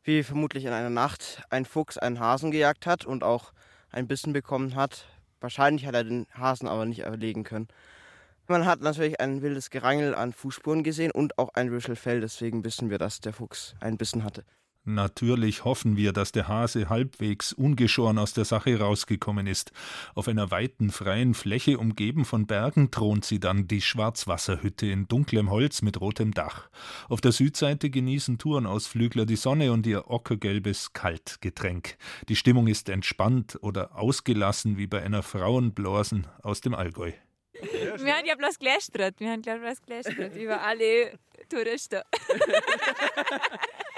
wie 0.03 0.23
vermutlich 0.23 0.65
in 0.65 0.73
einer 0.73 0.91
Nacht 0.91 1.43
ein 1.51 1.65
Fuchs 1.65 1.97
einen 1.97 2.19
Hasen 2.19 2.51
gejagt 2.51 2.87
hat 2.87 3.05
und 3.05 3.23
auch 3.23 3.53
ein 3.91 4.09
Bissen 4.09 4.33
bekommen 4.33 4.75
hat. 4.75 5.07
Wahrscheinlich 5.41 5.87
hat 5.87 5.95
er 5.95 6.05
den 6.05 6.27
Hasen 6.35 6.67
aber 6.67 6.87
nicht 6.87 7.01
erlegen 7.01 7.45
können. 7.45 7.69
Man 8.49 8.67
hat 8.67 8.81
natürlich 8.81 9.21
ein 9.21 9.43
wildes 9.43 9.71
Gerangel 9.71 10.15
an 10.15 10.33
Fußspuren 10.33 10.83
gesehen 10.83 11.13
und 11.13 11.39
auch 11.39 11.51
ein 11.55 11.69
Rüschelfell, 11.69 12.21
deswegen 12.21 12.65
wissen 12.65 12.91
wir, 12.91 12.99
dass 12.99 13.21
der 13.21 13.33
Fuchs 13.33 13.77
ein 13.79 13.97
Bissen 13.97 14.25
hatte. 14.25 14.45
Natürlich 14.85 15.65
hoffen 15.65 15.99
wir, 15.99 16.13
dass 16.13 16.33
der 16.33 16.49
Hase 16.49 16.89
halbwegs 16.89 17.53
ungeschoren 17.53 18.19
aus 18.19 18.33
der 18.33 18.47
Sache 18.47 18.79
rausgekommen 18.79 19.47
ist. 19.47 19.73
Auf 20.15 20.27
einer 20.27 20.51
weiten, 20.51 20.91
freien 20.91 21.35
Fläche, 21.35 21.79
umgeben 21.79 22.25
von 22.25 22.47
Bergen, 22.47 22.91
thront 22.91 23.27
sie 23.27 23.41
dann, 23.41 23.69
die 23.69 23.83
Schwarzwasserhütte 23.83 24.87
in 24.87 25.07
dunklem 25.07 25.51
Holz 25.51 25.83
mit 25.83 26.01
rotem 26.01 26.33
Dach. 26.33 26.71
Auf 27.11 27.21
der 27.21 27.33
Südseite 27.33 27.91
genießen 27.91 28.39
Tourenausflügler 28.39 29.27
die 29.27 29.37
Sonne 29.37 29.71
und 29.71 29.87
ihr 29.87 30.11
ockergelbes 30.11 30.95
Kaltgetränk. 30.95 31.99
Die 32.31 32.37
Stimmung 32.37 32.67
ist 32.67 32.89
entspannt 32.89 33.59
oder 33.61 33.97
ausgelassen 33.97 34.79
wie 34.79 34.87
bei 34.87 35.03
einer 35.03 35.23
Frauenblasen 35.23 36.27
aus 36.43 36.63
dem 36.63 36.75
Allgäu. 36.75 37.13
Wir 37.99 38.17
haben 38.17 38.27
ja 38.27 38.35
bloß 38.35 38.59
gelästert. 38.59 39.21
Wir 39.21 39.31
haben 39.31 39.43
ja 39.43 39.57
bloß 39.57 39.83
gelästert 39.83 40.37
über 40.37 40.63
alle 40.63 41.19
Touristen. 41.49 42.01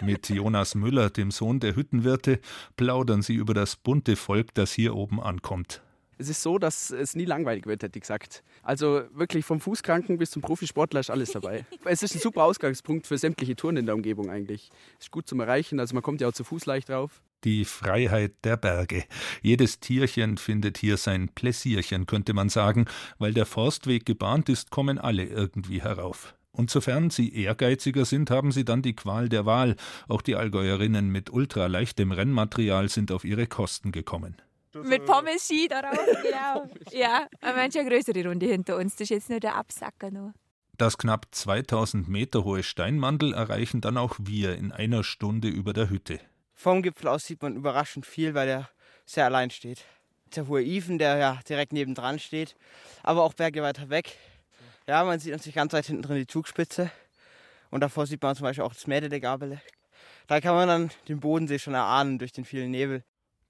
Mit 0.02 0.28
Jonas 0.28 0.74
Müller, 0.74 1.10
dem 1.10 1.30
Sohn 1.30 1.60
der 1.60 1.76
Hüttenwirte, 1.76 2.40
plaudern 2.76 3.22
sie 3.22 3.34
über 3.34 3.54
das 3.54 3.76
bunte 3.76 4.16
Volk, 4.16 4.54
das 4.54 4.72
hier 4.72 4.96
oben 4.96 5.20
ankommt. 5.20 5.82
Es 6.22 6.28
ist 6.28 6.42
so, 6.42 6.56
dass 6.56 6.92
es 6.92 7.16
nie 7.16 7.24
langweilig 7.24 7.66
wird, 7.66 7.82
hätte 7.82 7.98
ich 7.98 8.02
gesagt. 8.02 8.44
Also 8.62 9.02
wirklich 9.12 9.44
vom 9.44 9.58
Fußkranken 9.58 10.18
bis 10.18 10.30
zum 10.30 10.40
Profisportler 10.40 11.00
ist 11.00 11.10
alles 11.10 11.32
dabei. 11.32 11.66
es 11.84 12.04
ist 12.04 12.14
ein 12.14 12.20
super 12.20 12.44
Ausgangspunkt 12.44 13.08
für 13.08 13.18
sämtliche 13.18 13.56
Touren 13.56 13.76
in 13.76 13.86
der 13.86 13.96
Umgebung 13.96 14.30
eigentlich. 14.30 14.70
Es 15.00 15.06
ist 15.06 15.10
gut 15.10 15.26
zum 15.26 15.40
Erreichen, 15.40 15.80
also 15.80 15.94
man 15.94 16.02
kommt 16.04 16.20
ja 16.20 16.28
auch 16.28 16.32
zu 16.32 16.44
Fuß 16.44 16.66
leicht 16.66 16.90
drauf. 16.90 17.22
Die 17.42 17.64
Freiheit 17.64 18.34
der 18.44 18.56
Berge. 18.56 19.02
Jedes 19.42 19.80
Tierchen 19.80 20.38
findet 20.38 20.78
hier 20.78 20.96
sein 20.96 21.28
Pläsierchen, 21.28 22.06
könnte 22.06 22.34
man 22.34 22.50
sagen. 22.50 22.84
Weil 23.18 23.34
der 23.34 23.44
Forstweg 23.44 24.06
gebahnt 24.06 24.48
ist, 24.48 24.70
kommen 24.70 24.98
alle 25.00 25.24
irgendwie 25.24 25.82
herauf. 25.82 26.36
Und 26.52 26.70
sofern 26.70 27.10
sie 27.10 27.34
ehrgeiziger 27.34 28.04
sind, 28.04 28.30
haben 28.30 28.52
sie 28.52 28.64
dann 28.64 28.82
die 28.82 28.94
Qual 28.94 29.28
der 29.28 29.44
Wahl. 29.44 29.74
Auch 30.06 30.22
die 30.22 30.36
Allgäuerinnen 30.36 31.08
mit 31.08 31.30
ultraleichtem 31.30 32.12
Rennmaterial 32.12 32.88
sind 32.88 33.10
auf 33.10 33.24
ihre 33.24 33.48
Kosten 33.48 33.90
gekommen. 33.90 34.36
Mit 34.74 35.04
Pommes 35.04 35.44
Ski 35.44 35.68
darauf, 35.68 35.98
genau. 36.22 36.66
ja, 36.92 37.26
aber 37.40 37.56
manche 37.56 37.84
größere 37.84 38.26
Runde 38.26 38.46
hinter 38.46 38.76
uns. 38.76 38.94
Das 38.96 39.02
ist 39.02 39.10
jetzt 39.10 39.30
nur 39.30 39.40
der 39.40 39.56
Absacker 39.56 40.10
noch. 40.10 40.32
Das 40.78 40.98
knapp 40.98 41.26
2000 41.30 42.08
Meter 42.08 42.44
hohe 42.44 42.62
Steinmandel 42.62 43.34
erreichen 43.34 43.80
dann 43.80 43.98
auch 43.98 44.16
wir 44.18 44.56
in 44.56 44.72
einer 44.72 45.04
Stunde 45.04 45.48
über 45.48 45.72
der 45.72 45.90
Hütte. 45.90 46.18
Vom 46.54 46.82
Gipfel 46.82 47.08
aus 47.08 47.26
sieht 47.26 47.42
man 47.42 47.56
überraschend 47.56 48.06
viel, 48.06 48.34
weil 48.34 48.48
er 48.48 48.70
sehr 49.04 49.26
allein 49.26 49.50
steht. 49.50 49.84
Der 50.34 50.48
hohe 50.48 50.62
Ifen, 50.62 50.98
der 50.98 51.16
ja 51.18 51.40
direkt 51.48 51.72
nebendran 51.72 52.18
steht, 52.18 52.56
aber 53.02 53.22
auch 53.22 53.34
Berge 53.34 53.62
weiter 53.62 53.90
weg. 53.90 54.16
Ja, 54.86 55.04
man 55.04 55.20
sieht 55.20 55.32
natürlich 55.32 55.54
ganz 55.54 55.72
weit 55.72 55.86
hinten 55.86 56.02
drin 56.02 56.16
die 56.16 56.26
Zugspitze. 56.26 56.90
Und 57.70 57.80
davor 57.80 58.06
sieht 58.06 58.22
man 58.22 58.34
zum 58.34 58.44
Beispiel 58.44 58.64
auch 58.64 58.74
das 58.74 58.86
Mädel 58.86 59.08
der 59.08 59.20
Gabele. 59.20 59.60
Da 60.26 60.40
kann 60.40 60.54
man 60.54 60.68
dann 60.68 60.90
den 61.08 61.20
Bodensee 61.20 61.58
schon 61.58 61.74
erahnen 61.74 62.18
durch 62.18 62.32
den 62.32 62.44
vielen 62.44 62.70
Nebel. 62.70 63.04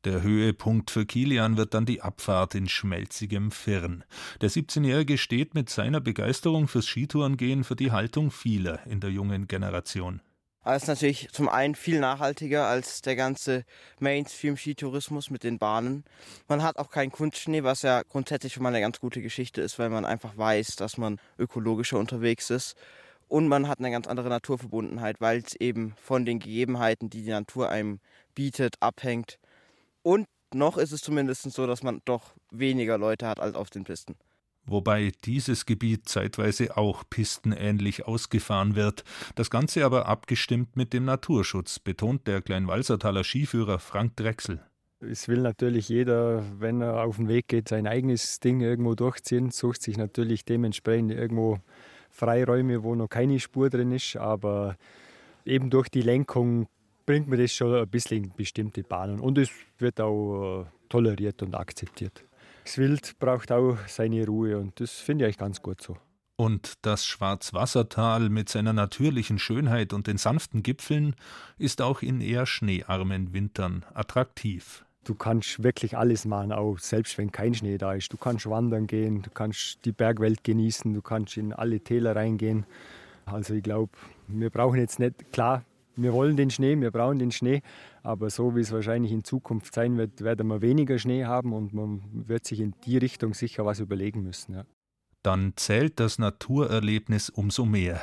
Der 0.04 0.22
Höhepunkt 0.22 0.90
für 0.90 1.06
Kilian 1.06 1.56
wird 1.56 1.74
dann 1.74 1.86
die 1.86 2.02
Abfahrt 2.02 2.56
in 2.56 2.68
schmelzigem 2.68 3.52
Firn. 3.52 4.02
Der 4.40 4.50
17-Jährige 4.50 5.16
steht 5.16 5.54
mit 5.54 5.70
seiner 5.70 6.00
Begeisterung 6.00 6.66
fürs 6.66 6.86
Skitourengehen 6.86 7.62
für 7.62 7.76
die 7.76 7.92
Haltung 7.92 8.32
vieler 8.32 8.84
in 8.86 8.98
der 8.98 9.10
jungen 9.10 9.46
Generation. 9.46 10.20
Es 10.64 10.82
ist 10.82 10.88
natürlich 10.88 11.28
zum 11.30 11.48
einen 11.48 11.76
viel 11.76 12.00
nachhaltiger 12.00 12.66
als 12.66 13.02
der 13.02 13.14
ganze 13.14 13.64
Mainstream-Skitourismus 14.00 15.30
mit 15.30 15.44
den 15.44 15.58
Bahnen. 15.58 16.04
Man 16.48 16.64
hat 16.64 16.78
auch 16.78 16.90
keinen 16.90 17.12
Kunstschnee, 17.12 17.62
was 17.62 17.82
ja 17.82 18.02
grundsätzlich 18.02 18.54
schon 18.54 18.64
mal 18.64 18.70
eine 18.70 18.80
ganz 18.80 18.98
gute 18.98 19.22
Geschichte 19.22 19.60
ist, 19.60 19.78
weil 19.78 19.90
man 19.90 20.04
einfach 20.04 20.36
weiß, 20.36 20.74
dass 20.76 20.98
man 20.98 21.20
ökologischer 21.38 21.98
unterwegs 21.98 22.50
ist. 22.50 22.76
Und 23.28 23.46
man 23.46 23.68
hat 23.68 23.78
eine 23.78 23.92
ganz 23.92 24.08
andere 24.08 24.28
Naturverbundenheit, 24.28 25.20
weil 25.20 25.38
es 25.38 25.54
eben 25.56 25.94
von 25.96 26.24
den 26.24 26.40
Gegebenheiten, 26.40 27.08
die 27.08 27.22
die 27.22 27.30
Natur 27.30 27.68
einem 27.68 28.00
bietet, 28.34 28.76
abhängt. 28.80 29.38
Und 30.02 30.26
noch 30.54 30.76
ist 30.76 30.92
es 30.92 31.00
zumindest 31.00 31.50
so, 31.50 31.66
dass 31.66 31.82
man 31.82 32.00
doch 32.04 32.34
weniger 32.50 32.98
Leute 32.98 33.26
hat 33.26 33.40
als 33.40 33.54
auf 33.54 33.70
den 33.70 33.84
Pisten 33.84 34.16
wobei 34.64 35.12
dieses 35.24 35.66
Gebiet 35.66 36.08
zeitweise 36.08 36.76
auch 36.76 37.04
pistenähnlich 37.08 38.06
ausgefahren 38.06 38.76
wird, 38.76 39.04
das 39.34 39.50
Ganze 39.50 39.84
aber 39.84 40.06
abgestimmt 40.06 40.76
mit 40.76 40.92
dem 40.92 41.04
Naturschutz, 41.04 41.78
betont 41.78 42.26
der 42.26 42.42
Kleinwalsertaler 42.42 43.24
Skiführer 43.24 43.78
Frank 43.78 44.16
Drechsel. 44.16 44.60
Es 45.00 45.26
will 45.26 45.40
natürlich 45.40 45.88
jeder, 45.88 46.44
wenn 46.60 46.80
er 46.80 47.02
auf 47.02 47.16
den 47.16 47.28
Weg 47.28 47.48
geht, 47.48 47.68
sein 47.68 47.88
eigenes 47.88 48.38
Ding 48.38 48.60
irgendwo 48.60 48.94
durchziehen, 48.94 49.50
sucht 49.50 49.82
sich 49.82 49.96
natürlich 49.96 50.44
dementsprechend 50.44 51.10
irgendwo 51.10 51.58
Freiräume, 52.10 52.84
wo 52.84 52.94
noch 52.94 53.08
keine 53.08 53.40
Spur 53.40 53.68
drin 53.68 53.90
ist, 53.90 54.16
aber 54.16 54.76
eben 55.44 55.70
durch 55.70 55.88
die 55.88 56.02
Lenkung 56.02 56.68
bringt 57.12 57.28
man 57.28 57.38
das 57.38 57.52
schon 57.52 57.74
ein 57.74 57.86
bisschen 57.88 58.24
in 58.24 58.32
bestimmte 58.34 58.82
Bahnen 58.82 59.20
und 59.20 59.36
es 59.36 59.50
wird 59.76 60.00
auch 60.00 60.62
äh, 60.62 60.64
toleriert 60.88 61.42
und 61.42 61.54
akzeptiert. 61.54 62.24
Das 62.64 62.78
Wild 62.78 63.18
braucht 63.18 63.52
auch 63.52 63.76
seine 63.86 64.24
Ruhe 64.24 64.56
und 64.56 64.80
das 64.80 64.92
finde 64.92 65.24
ich 65.24 65.26
eigentlich 65.26 65.36
ganz 65.36 65.60
gut 65.60 65.82
so. 65.82 65.98
Und 66.36 66.72
das 66.80 67.04
Schwarzwassertal 67.04 68.30
mit 68.30 68.48
seiner 68.48 68.72
natürlichen 68.72 69.38
Schönheit 69.38 69.92
und 69.92 70.06
den 70.06 70.16
sanften 70.16 70.62
Gipfeln 70.62 71.14
ist 71.58 71.82
auch 71.82 72.00
in 72.00 72.22
eher 72.22 72.46
schneearmen 72.46 73.34
Wintern 73.34 73.84
attraktiv. 73.92 74.86
Du 75.04 75.14
kannst 75.14 75.62
wirklich 75.62 75.98
alles 75.98 76.24
machen, 76.24 76.50
auch 76.50 76.78
selbst 76.78 77.18
wenn 77.18 77.30
kein 77.30 77.52
Schnee 77.52 77.76
da 77.76 77.92
ist. 77.92 78.10
Du 78.10 78.16
kannst 78.16 78.48
wandern 78.48 78.86
gehen, 78.86 79.20
du 79.20 79.28
kannst 79.28 79.84
die 79.84 79.92
Bergwelt 79.92 80.44
genießen, 80.44 80.94
du 80.94 81.02
kannst 81.02 81.36
in 81.36 81.52
alle 81.52 81.78
Täler 81.80 82.16
reingehen. 82.16 82.64
Also 83.26 83.52
ich 83.52 83.62
glaube, 83.62 83.92
wir 84.28 84.48
brauchen 84.48 84.78
jetzt 84.78 84.98
nicht, 84.98 85.30
klar, 85.30 85.62
wir 85.96 86.12
wollen 86.12 86.36
den 86.36 86.50
Schnee, 86.50 86.78
wir 86.80 86.90
brauchen 86.90 87.18
den 87.18 87.32
Schnee, 87.32 87.62
aber 88.02 88.30
so 88.30 88.54
wie 88.56 88.60
es 88.60 88.72
wahrscheinlich 88.72 89.12
in 89.12 89.24
Zukunft 89.24 89.74
sein 89.74 89.96
wird, 89.96 90.22
werden 90.22 90.48
wir 90.48 90.62
weniger 90.62 90.98
Schnee 90.98 91.24
haben 91.24 91.52
und 91.52 91.72
man 91.72 92.02
wird 92.12 92.46
sich 92.46 92.60
in 92.60 92.74
die 92.84 92.98
Richtung 92.98 93.34
sicher 93.34 93.64
was 93.66 93.80
überlegen 93.80 94.22
müssen. 94.22 94.54
Ja. 94.54 94.64
Dann 95.22 95.52
zählt 95.56 96.00
das 96.00 96.18
Naturerlebnis 96.18 97.30
umso 97.30 97.64
mehr. 97.64 98.02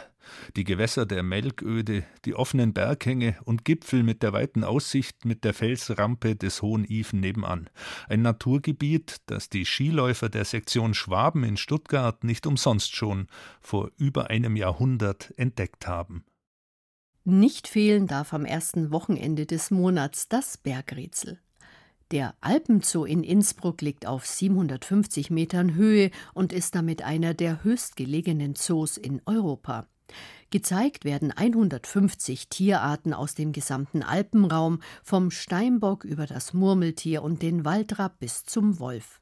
Die 0.56 0.64
Gewässer 0.64 1.06
der 1.06 1.24
Melköde, 1.24 2.04
die 2.24 2.36
offenen 2.36 2.74
Berghänge 2.74 3.38
und 3.44 3.66
Gipfel 3.66 4.04
mit 4.04 4.24
der 4.24 4.32
weiten 4.32 4.64
Aussicht 4.64 5.26
mit 5.26 5.44
der 5.44 5.54
Felsrampe 5.54 6.36
des 6.36 6.62
Hohen 6.62 6.86
Ifen 6.86 7.20
nebenan. 7.20 7.70
Ein 8.08 8.22
Naturgebiet, 8.22 9.18
das 9.26 9.50
die 9.50 9.66
Skiläufer 9.66 10.30
der 10.30 10.46
Sektion 10.46 10.94
Schwaben 10.94 11.44
in 11.44 11.58
Stuttgart 11.58 12.24
nicht 12.24 12.48
umsonst 12.48 12.96
schon 12.96 13.28
vor 13.60 13.92
über 13.98 14.30
einem 14.30 14.56
Jahrhundert 14.56 15.34
entdeckt 15.36 15.88
haben. 15.88 16.24
Nicht 17.30 17.68
fehlen 17.68 18.08
darf 18.08 18.34
am 18.34 18.44
ersten 18.44 18.90
Wochenende 18.92 19.46
des 19.46 19.70
Monats 19.70 20.30
das 20.30 20.58
Bergrätsel. 20.58 21.38
Der 22.10 22.34
Alpenzoo 22.42 23.06
in 23.06 23.24
Innsbruck 23.24 23.84
liegt 23.84 24.08
auf 24.08 24.26
750 24.26 25.30
Metern 25.30 25.76
Höhe 25.76 26.10
und 26.34 26.52
ist 26.52 26.74
damit 26.74 27.04
einer 27.04 27.36
der 27.36 27.64
höchstgelegenen 27.64 28.56
Zoos 28.56 28.98
in 28.98 29.22
Europa. 29.28 29.86
Gezeigt 30.50 31.06
werden 31.06 31.32
150 31.32 32.50
Tierarten 32.50 33.14
aus 33.14 33.36
dem 33.36 33.52
gesamten 33.52 34.02
Alpenraum, 34.02 34.82
vom 35.04 35.30
Steinbock 35.30 36.06
über 36.06 36.26
das 36.26 36.54
Murmeltier 36.54 37.22
und 37.22 37.44
den 37.44 37.64
Waldrapp 37.64 38.18
bis 38.18 38.44
zum 38.44 38.80
Wolf. 38.80 39.22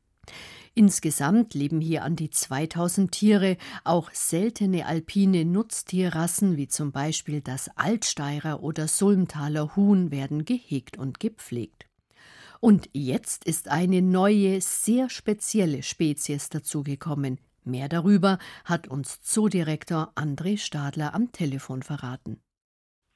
Insgesamt 0.77 1.55
leben 1.55 1.81
hier 1.81 2.03
an 2.03 2.15
die 2.15 2.29
2000 2.29 3.11
Tiere, 3.11 3.57
auch 3.83 4.11
seltene 4.11 4.85
alpine 4.85 5.43
Nutztierrassen 5.43 6.55
wie 6.55 6.67
zum 6.67 6.91
Beispiel 6.91 7.41
das 7.41 7.75
Altsteirer 7.75 8.61
oder 8.61 8.87
Sulmtaler 8.87 9.75
Huhn 9.75 10.11
werden 10.11 10.45
gehegt 10.45 10.95
und 10.95 11.19
gepflegt. 11.19 11.87
Und 12.59 12.91
jetzt 12.93 13.43
ist 13.43 13.69
eine 13.69 14.03
neue, 14.03 14.61
sehr 14.61 15.09
spezielle 15.09 15.81
Spezies 15.81 16.49
dazugekommen, 16.49 17.39
Mehr 17.63 17.89
darüber 17.89 18.37
hat 18.63 18.87
uns 18.87 19.21
Zoodirektor 19.23 20.13
André 20.15 20.57
Stadler 20.57 21.13
am 21.13 21.33
Telefon 21.33 21.81
verraten. 21.83 22.39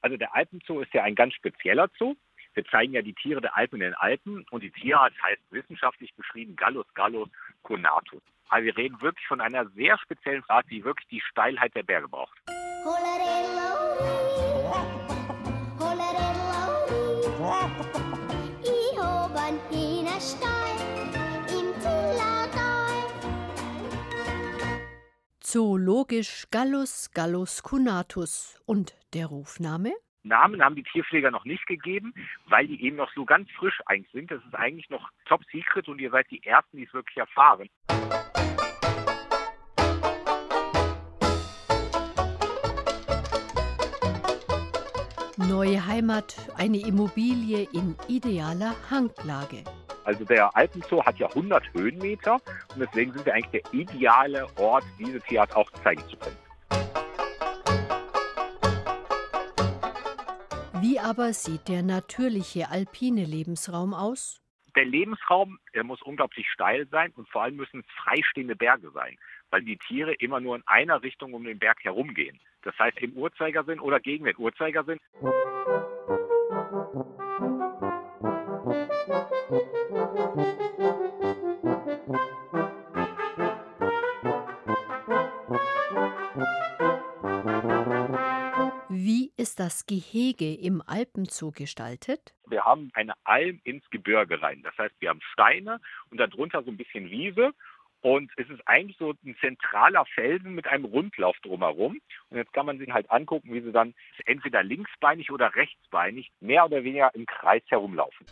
Also 0.02 0.18
der 0.18 0.34
Alpenzoo 0.34 0.80
ist 0.80 0.92
ja 0.92 1.04
ein 1.04 1.14
ganz 1.14 1.32
spezieller 1.34 1.88
Zoo. 1.96 2.16
Wir 2.54 2.64
zeigen 2.66 2.92
ja 2.92 3.02
die 3.02 3.14
Tiere 3.14 3.40
der 3.40 3.56
Alpen 3.56 3.76
in 3.76 3.88
den 3.88 3.94
Alpen 3.94 4.44
und 4.50 4.62
die 4.62 4.70
Tierart 4.70 5.14
heißt 5.22 5.40
wissenschaftlich 5.50 6.14
beschrieben 6.14 6.54
Gallus 6.56 6.86
gallus 6.94 7.28
conatus. 7.62 8.22
Also 8.48 8.66
wir 8.66 8.76
reden 8.76 9.00
wirklich 9.00 9.26
von 9.26 9.40
einer 9.40 9.66
sehr 9.70 9.96
speziellen 9.98 10.44
Art, 10.48 10.66
die 10.70 10.84
wirklich 10.84 11.08
die 11.08 11.22
Steilheit 11.22 11.74
der 11.74 11.82
Berge 11.82 12.08
braucht. 12.08 12.38
Zoologisch 25.40 26.46
Gallus 26.50 27.10
gallus 27.12 27.62
cunatus 27.62 28.58
und 28.66 28.94
der 29.14 29.26
Rufname? 29.26 29.92
Namen 30.24 30.62
haben 30.62 30.76
die 30.76 30.84
Tierpfleger 30.84 31.30
noch 31.30 31.44
nicht 31.44 31.66
gegeben, 31.66 32.14
weil 32.46 32.66
die 32.66 32.82
eben 32.84 32.96
noch 32.96 33.12
so 33.14 33.24
ganz 33.24 33.50
frisch 33.52 33.80
eigentlich 33.86 34.12
sind. 34.12 34.30
Das 34.30 34.42
ist 34.44 34.54
eigentlich 34.54 34.88
noch 34.90 35.10
top 35.26 35.42
secret 35.50 35.88
und 35.88 36.00
ihr 36.00 36.10
seid 36.10 36.30
die 36.30 36.44
Ersten, 36.44 36.76
die 36.76 36.84
es 36.84 36.94
wirklich 36.94 37.16
erfahren. 37.16 37.68
Neue 45.48 45.86
Heimat, 45.86 46.36
eine 46.56 46.78
Immobilie 46.78 47.66
in 47.72 47.96
idealer 48.06 48.74
Hanglage. 48.90 49.64
Also 50.04 50.24
der 50.24 50.54
Alpenzoo 50.56 51.04
hat 51.04 51.18
ja 51.18 51.28
100 51.28 51.74
Höhenmeter 51.74 52.34
und 52.34 52.80
deswegen 52.80 53.12
sind 53.12 53.26
wir 53.26 53.34
eigentlich 53.34 53.62
der 53.62 53.72
ideale 53.72 54.46
Ort, 54.56 54.84
diese 54.98 55.20
Tierart 55.20 55.54
auch 55.54 55.70
zeigen 55.82 56.02
zu 56.08 56.16
können. 56.16 56.36
Wie 60.82 60.98
aber 60.98 61.32
sieht 61.32 61.68
der 61.68 61.84
natürliche 61.84 62.68
alpine 62.68 63.24
Lebensraum 63.24 63.94
aus? 63.94 64.42
Der 64.74 64.84
Lebensraum 64.84 65.60
der 65.74 65.84
muss 65.84 66.02
unglaublich 66.02 66.48
steil 66.50 66.88
sein 66.90 67.12
und 67.14 67.28
vor 67.28 67.44
allem 67.44 67.54
müssen 67.54 67.84
es 67.86 68.02
freistehende 68.02 68.56
Berge 68.56 68.90
sein, 68.90 69.16
weil 69.50 69.62
die 69.62 69.76
Tiere 69.76 70.12
immer 70.14 70.40
nur 70.40 70.56
in 70.56 70.64
einer 70.66 71.00
Richtung 71.04 71.34
um 71.34 71.44
den 71.44 71.60
Berg 71.60 71.84
herumgehen. 71.84 72.40
Das 72.62 72.76
heißt 72.80 72.98
im 72.98 73.12
Uhrzeigersinn 73.12 73.78
oder 73.78 74.00
gegen 74.00 74.24
den 74.24 74.36
Uhrzeigersinn. 74.36 74.98
Wie 89.04 89.32
ist 89.36 89.58
das 89.58 89.86
Gehege 89.86 90.54
im 90.54 90.80
Alpenzoo 90.86 91.50
gestaltet? 91.50 92.34
Wir 92.46 92.64
haben 92.64 92.88
eine 92.94 93.14
Alm 93.24 93.60
ins 93.64 93.82
Gebirge 93.90 94.40
rein. 94.40 94.62
Das 94.62 94.78
heißt, 94.78 94.94
wir 95.00 95.08
haben 95.08 95.18
Steine 95.32 95.80
und 96.10 96.18
darunter 96.18 96.62
so 96.62 96.70
ein 96.70 96.76
bisschen 96.76 97.10
Wiese. 97.10 97.50
Und 98.00 98.30
es 98.36 98.48
ist 98.48 98.60
eigentlich 98.64 98.96
so 98.98 99.12
ein 99.24 99.36
zentraler 99.40 100.04
Felsen 100.14 100.54
mit 100.54 100.68
einem 100.68 100.84
Rundlauf 100.84 101.36
drumherum. 101.42 101.98
Und 102.30 102.36
jetzt 102.36 102.52
kann 102.52 102.64
man 102.64 102.78
sich 102.78 102.92
halt 102.92 103.10
angucken, 103.10 103.52
wie 103.52 103.62
sie 103.62 103.72
dann 103.72 103.92
entweder 104.24 104.62
linksbeinig 104.62 105.32
oder 105.32 105.52
rechtsbeinig 105.52 106.30
mehr 106.38 106.64
oder 106.64 106.84
weniger 106.84 107.12
im 107.16 107.26
Kreis 107.26 107.64
herumlaufen. 107.70 108.24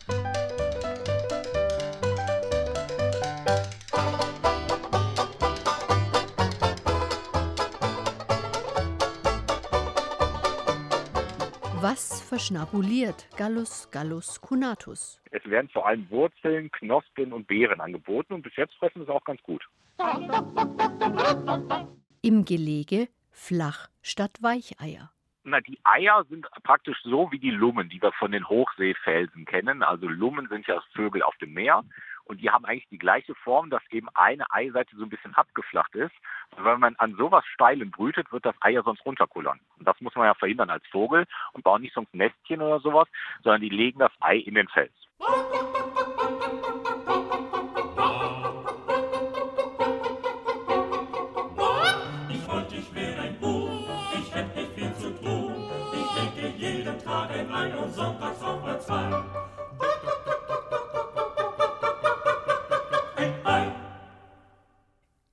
Was 11.83 12.21
verschnabuliert 12.21 13.27
Gallus 13.35 13.89
gallus 13.89 14.39
cunatus? 14.39 15.19
Es 15.31 15.43
werden 15.49 15.67
vor 15.69 15.87
allem 15.87 16.07
Wurzeln, 16.11 16.69
Knospen 16.69 17.33
und 17.33 17.47
Beeren 17.47 17.81
angeboten 17.81 18.33
und 18.33 18.43
bis 18.43 18.55
jetzt 18.55 18.75
fressen 18.75 19.03
sie 19.03 19.11
auch 19.11 19.23
ganz 19.23 19.41
gut. 19.41 19.67
Im 22.21 22.45
Gelege 22.45 23.07
flach 23.31 23.87
statt 24.03 24.37
Weicheier. 24.41 25.11
Na, 25.43 25.59
die 25.59 25.79
Eier 25.83 26.23
sind 26.29 26.45
praktisch 26.61 26.99
so 27.01 27.31
wie 27.31 27.39
die 27.39 27.49
Lummen, 27.49 27.89
die 27.89 27.99
wir 27.99 28.11
von 28.11 28.31
den 28.31 28.47
Hochseefelsen 28.47 29.45
kennen. 29.45 29.81
Also 29.81 30.07
Lummen 30.07 30.47
sind 30.49 30.67
ja 30.67 30.79
Vögel 30.93 31.23
auf 31.23 31.35
dem 31.37 31.53
Meer 31.53 31.83
und 32.31 32.39
die 32.39 32.49
haben 32.49 32.63
eigentlich 32.63 32.87
die 32.87 32.97
gleiche 32.97 33.35
Form, 33.35 33.69
dass 33.69 33.81
eben 33.89 34.07
eine 34.13 34.45
Eiseite 34.51 34.95
so 34.95 35.03
ein 35.03 35.09
bisschen 35.09 35.35
abgeflacht 35.35 35.93
ist. 35.95 36.13
Wenn 36.55 36.79
man 36.79 36.95
an 36.95 37.13
sowas 37.17 37.43
Steilem 37.45 37.91
brütet, 37.91 38.31
wird 38.31 38.45
das 38.45 38.55
Ei 38.61 38.71
ja 38.71 38.83
sonst 38.83 39.05
runterkullern. 39.05 39.59
Und 39.77 39.85
das 39.85 39.99
muss 39.99 40.15
man 40.15 40.27
ja 40.27 40.33
verhindern 40.33 40.69
als 40.69 40.87
Vogel 40.87 41.27
und 41.51 41.65
bauen 41.65 41.81
nicht 41.81 41.93
sonst 41.93 42.15
Nestchen 42.15 42.61
oder 42.61 42.79
sowas, 42.79 43.09
sondern 43.43 43.59
die 43.59 43.67
legen 43.67 43.99
das 43.99 44.13
Ei 44.21 44.37
in 44.37 44.55
den 44.55 44.69
Fels. 44.69 44.93
Ich 52.29 52.47
wollte, 52.47 52.75
ich 52.77 52.95
wäre 52.95 53.21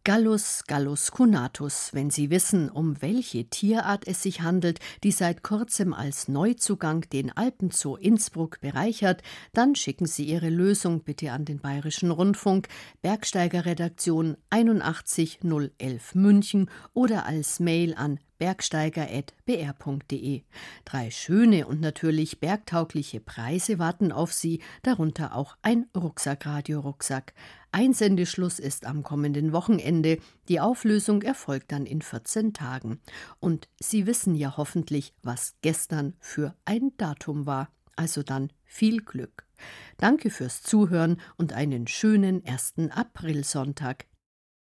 Gallus 0.09 0.65
gallus 0.67 1.11
cunatus, 1.11 1.91
wenn 1.93 2.09
Sie 2.09 2.31
wissen, 2.31 2.71
um 2.71 3.03
welche 3.03 3.45
Tierart 3.45 4.09
es 4.09 4.23
sich 4.23 4.41
handelt, 4.41 4.81
die 5.05 5.11
seit 5.11 5.43
kurzem 5.43 5.93
als 5.93 6.29
Neuzugang 6.29 7.03
den 7.11 7.31
Alpenzoo 7.37 7.97
Innsbruck 7.97 8.59
bereichert, 8.63 9.23
dann 9.53 9.75
schicken 9.75 10.07
Sie 10.07 10.25
Ihre 10.25 10.49
Lösung 10.49 11.03
bitte 11.03 11.33
an 11.33 11.45
den 11.45 11.59
Bayerischen 11.59 12.11
Rundfunk, 12.11 12.69
Bergsteigerredaktion 13.03 14.39
81011 14.49 16.15
München 16.15 16.71
oder 16.95 17.27
als 17.27 17.61
Mail 17.61 17.93
an 17.95 18.19
bergsteiger.br.de. 18.39 20.43
Drei 20.85 21.11
schöne 21.11 21.67
und 21.67 21.81
natürlich 21.81 22.39
bergtaugliche 22.41 23.21
Preise 23.21 23.79
warten 23.79 24.13
auf 24.13 24.33
Sie, 24.33 24.61
darunter 24.83 25.37
auch 25.37 25.57
ein 25.63 25.87
Rucksack-Radio-Rucksack. 25.97 27.33
Einsendeschluss 27.73 28.59
ist 28.59 28.87
am 28.87 29.03
kommenden 29.03 29.53
Wochenende. 29.53 30.19
Die 30.49 30.61
Auflösung 30.61 31.23
erfolgt 31.23 31.73
dann 31.73 31.87
in 31.87 32.03
14 32.03 32.53
Tagen. 32.55 33.01
Und 33.41 33.69
Sie 33.79 34.07
wissen 34.07 34.35
ja 34.35 34.57
hoffentlich, 34.57 35.13
was 35.23 35.55
gestern 35.61 36.15
für 36.21 36.55
ein 36.65 36.93
Datum 36.97 37.47
war. 37.47 37.69
Also 37.97 38.23
dann 38.23 38.51
viel 38.65 39.03
Glück. 39.03 39.45
Danke 39.97 40.31
fürs 40.31 40.63
Zuhören 40.63 41.21
und 41.37 41.53
einen 41.53 41.89
schönen 41.89 42.45
ersten 42.45 42.91
Aprilsonntag. 42.91 44.07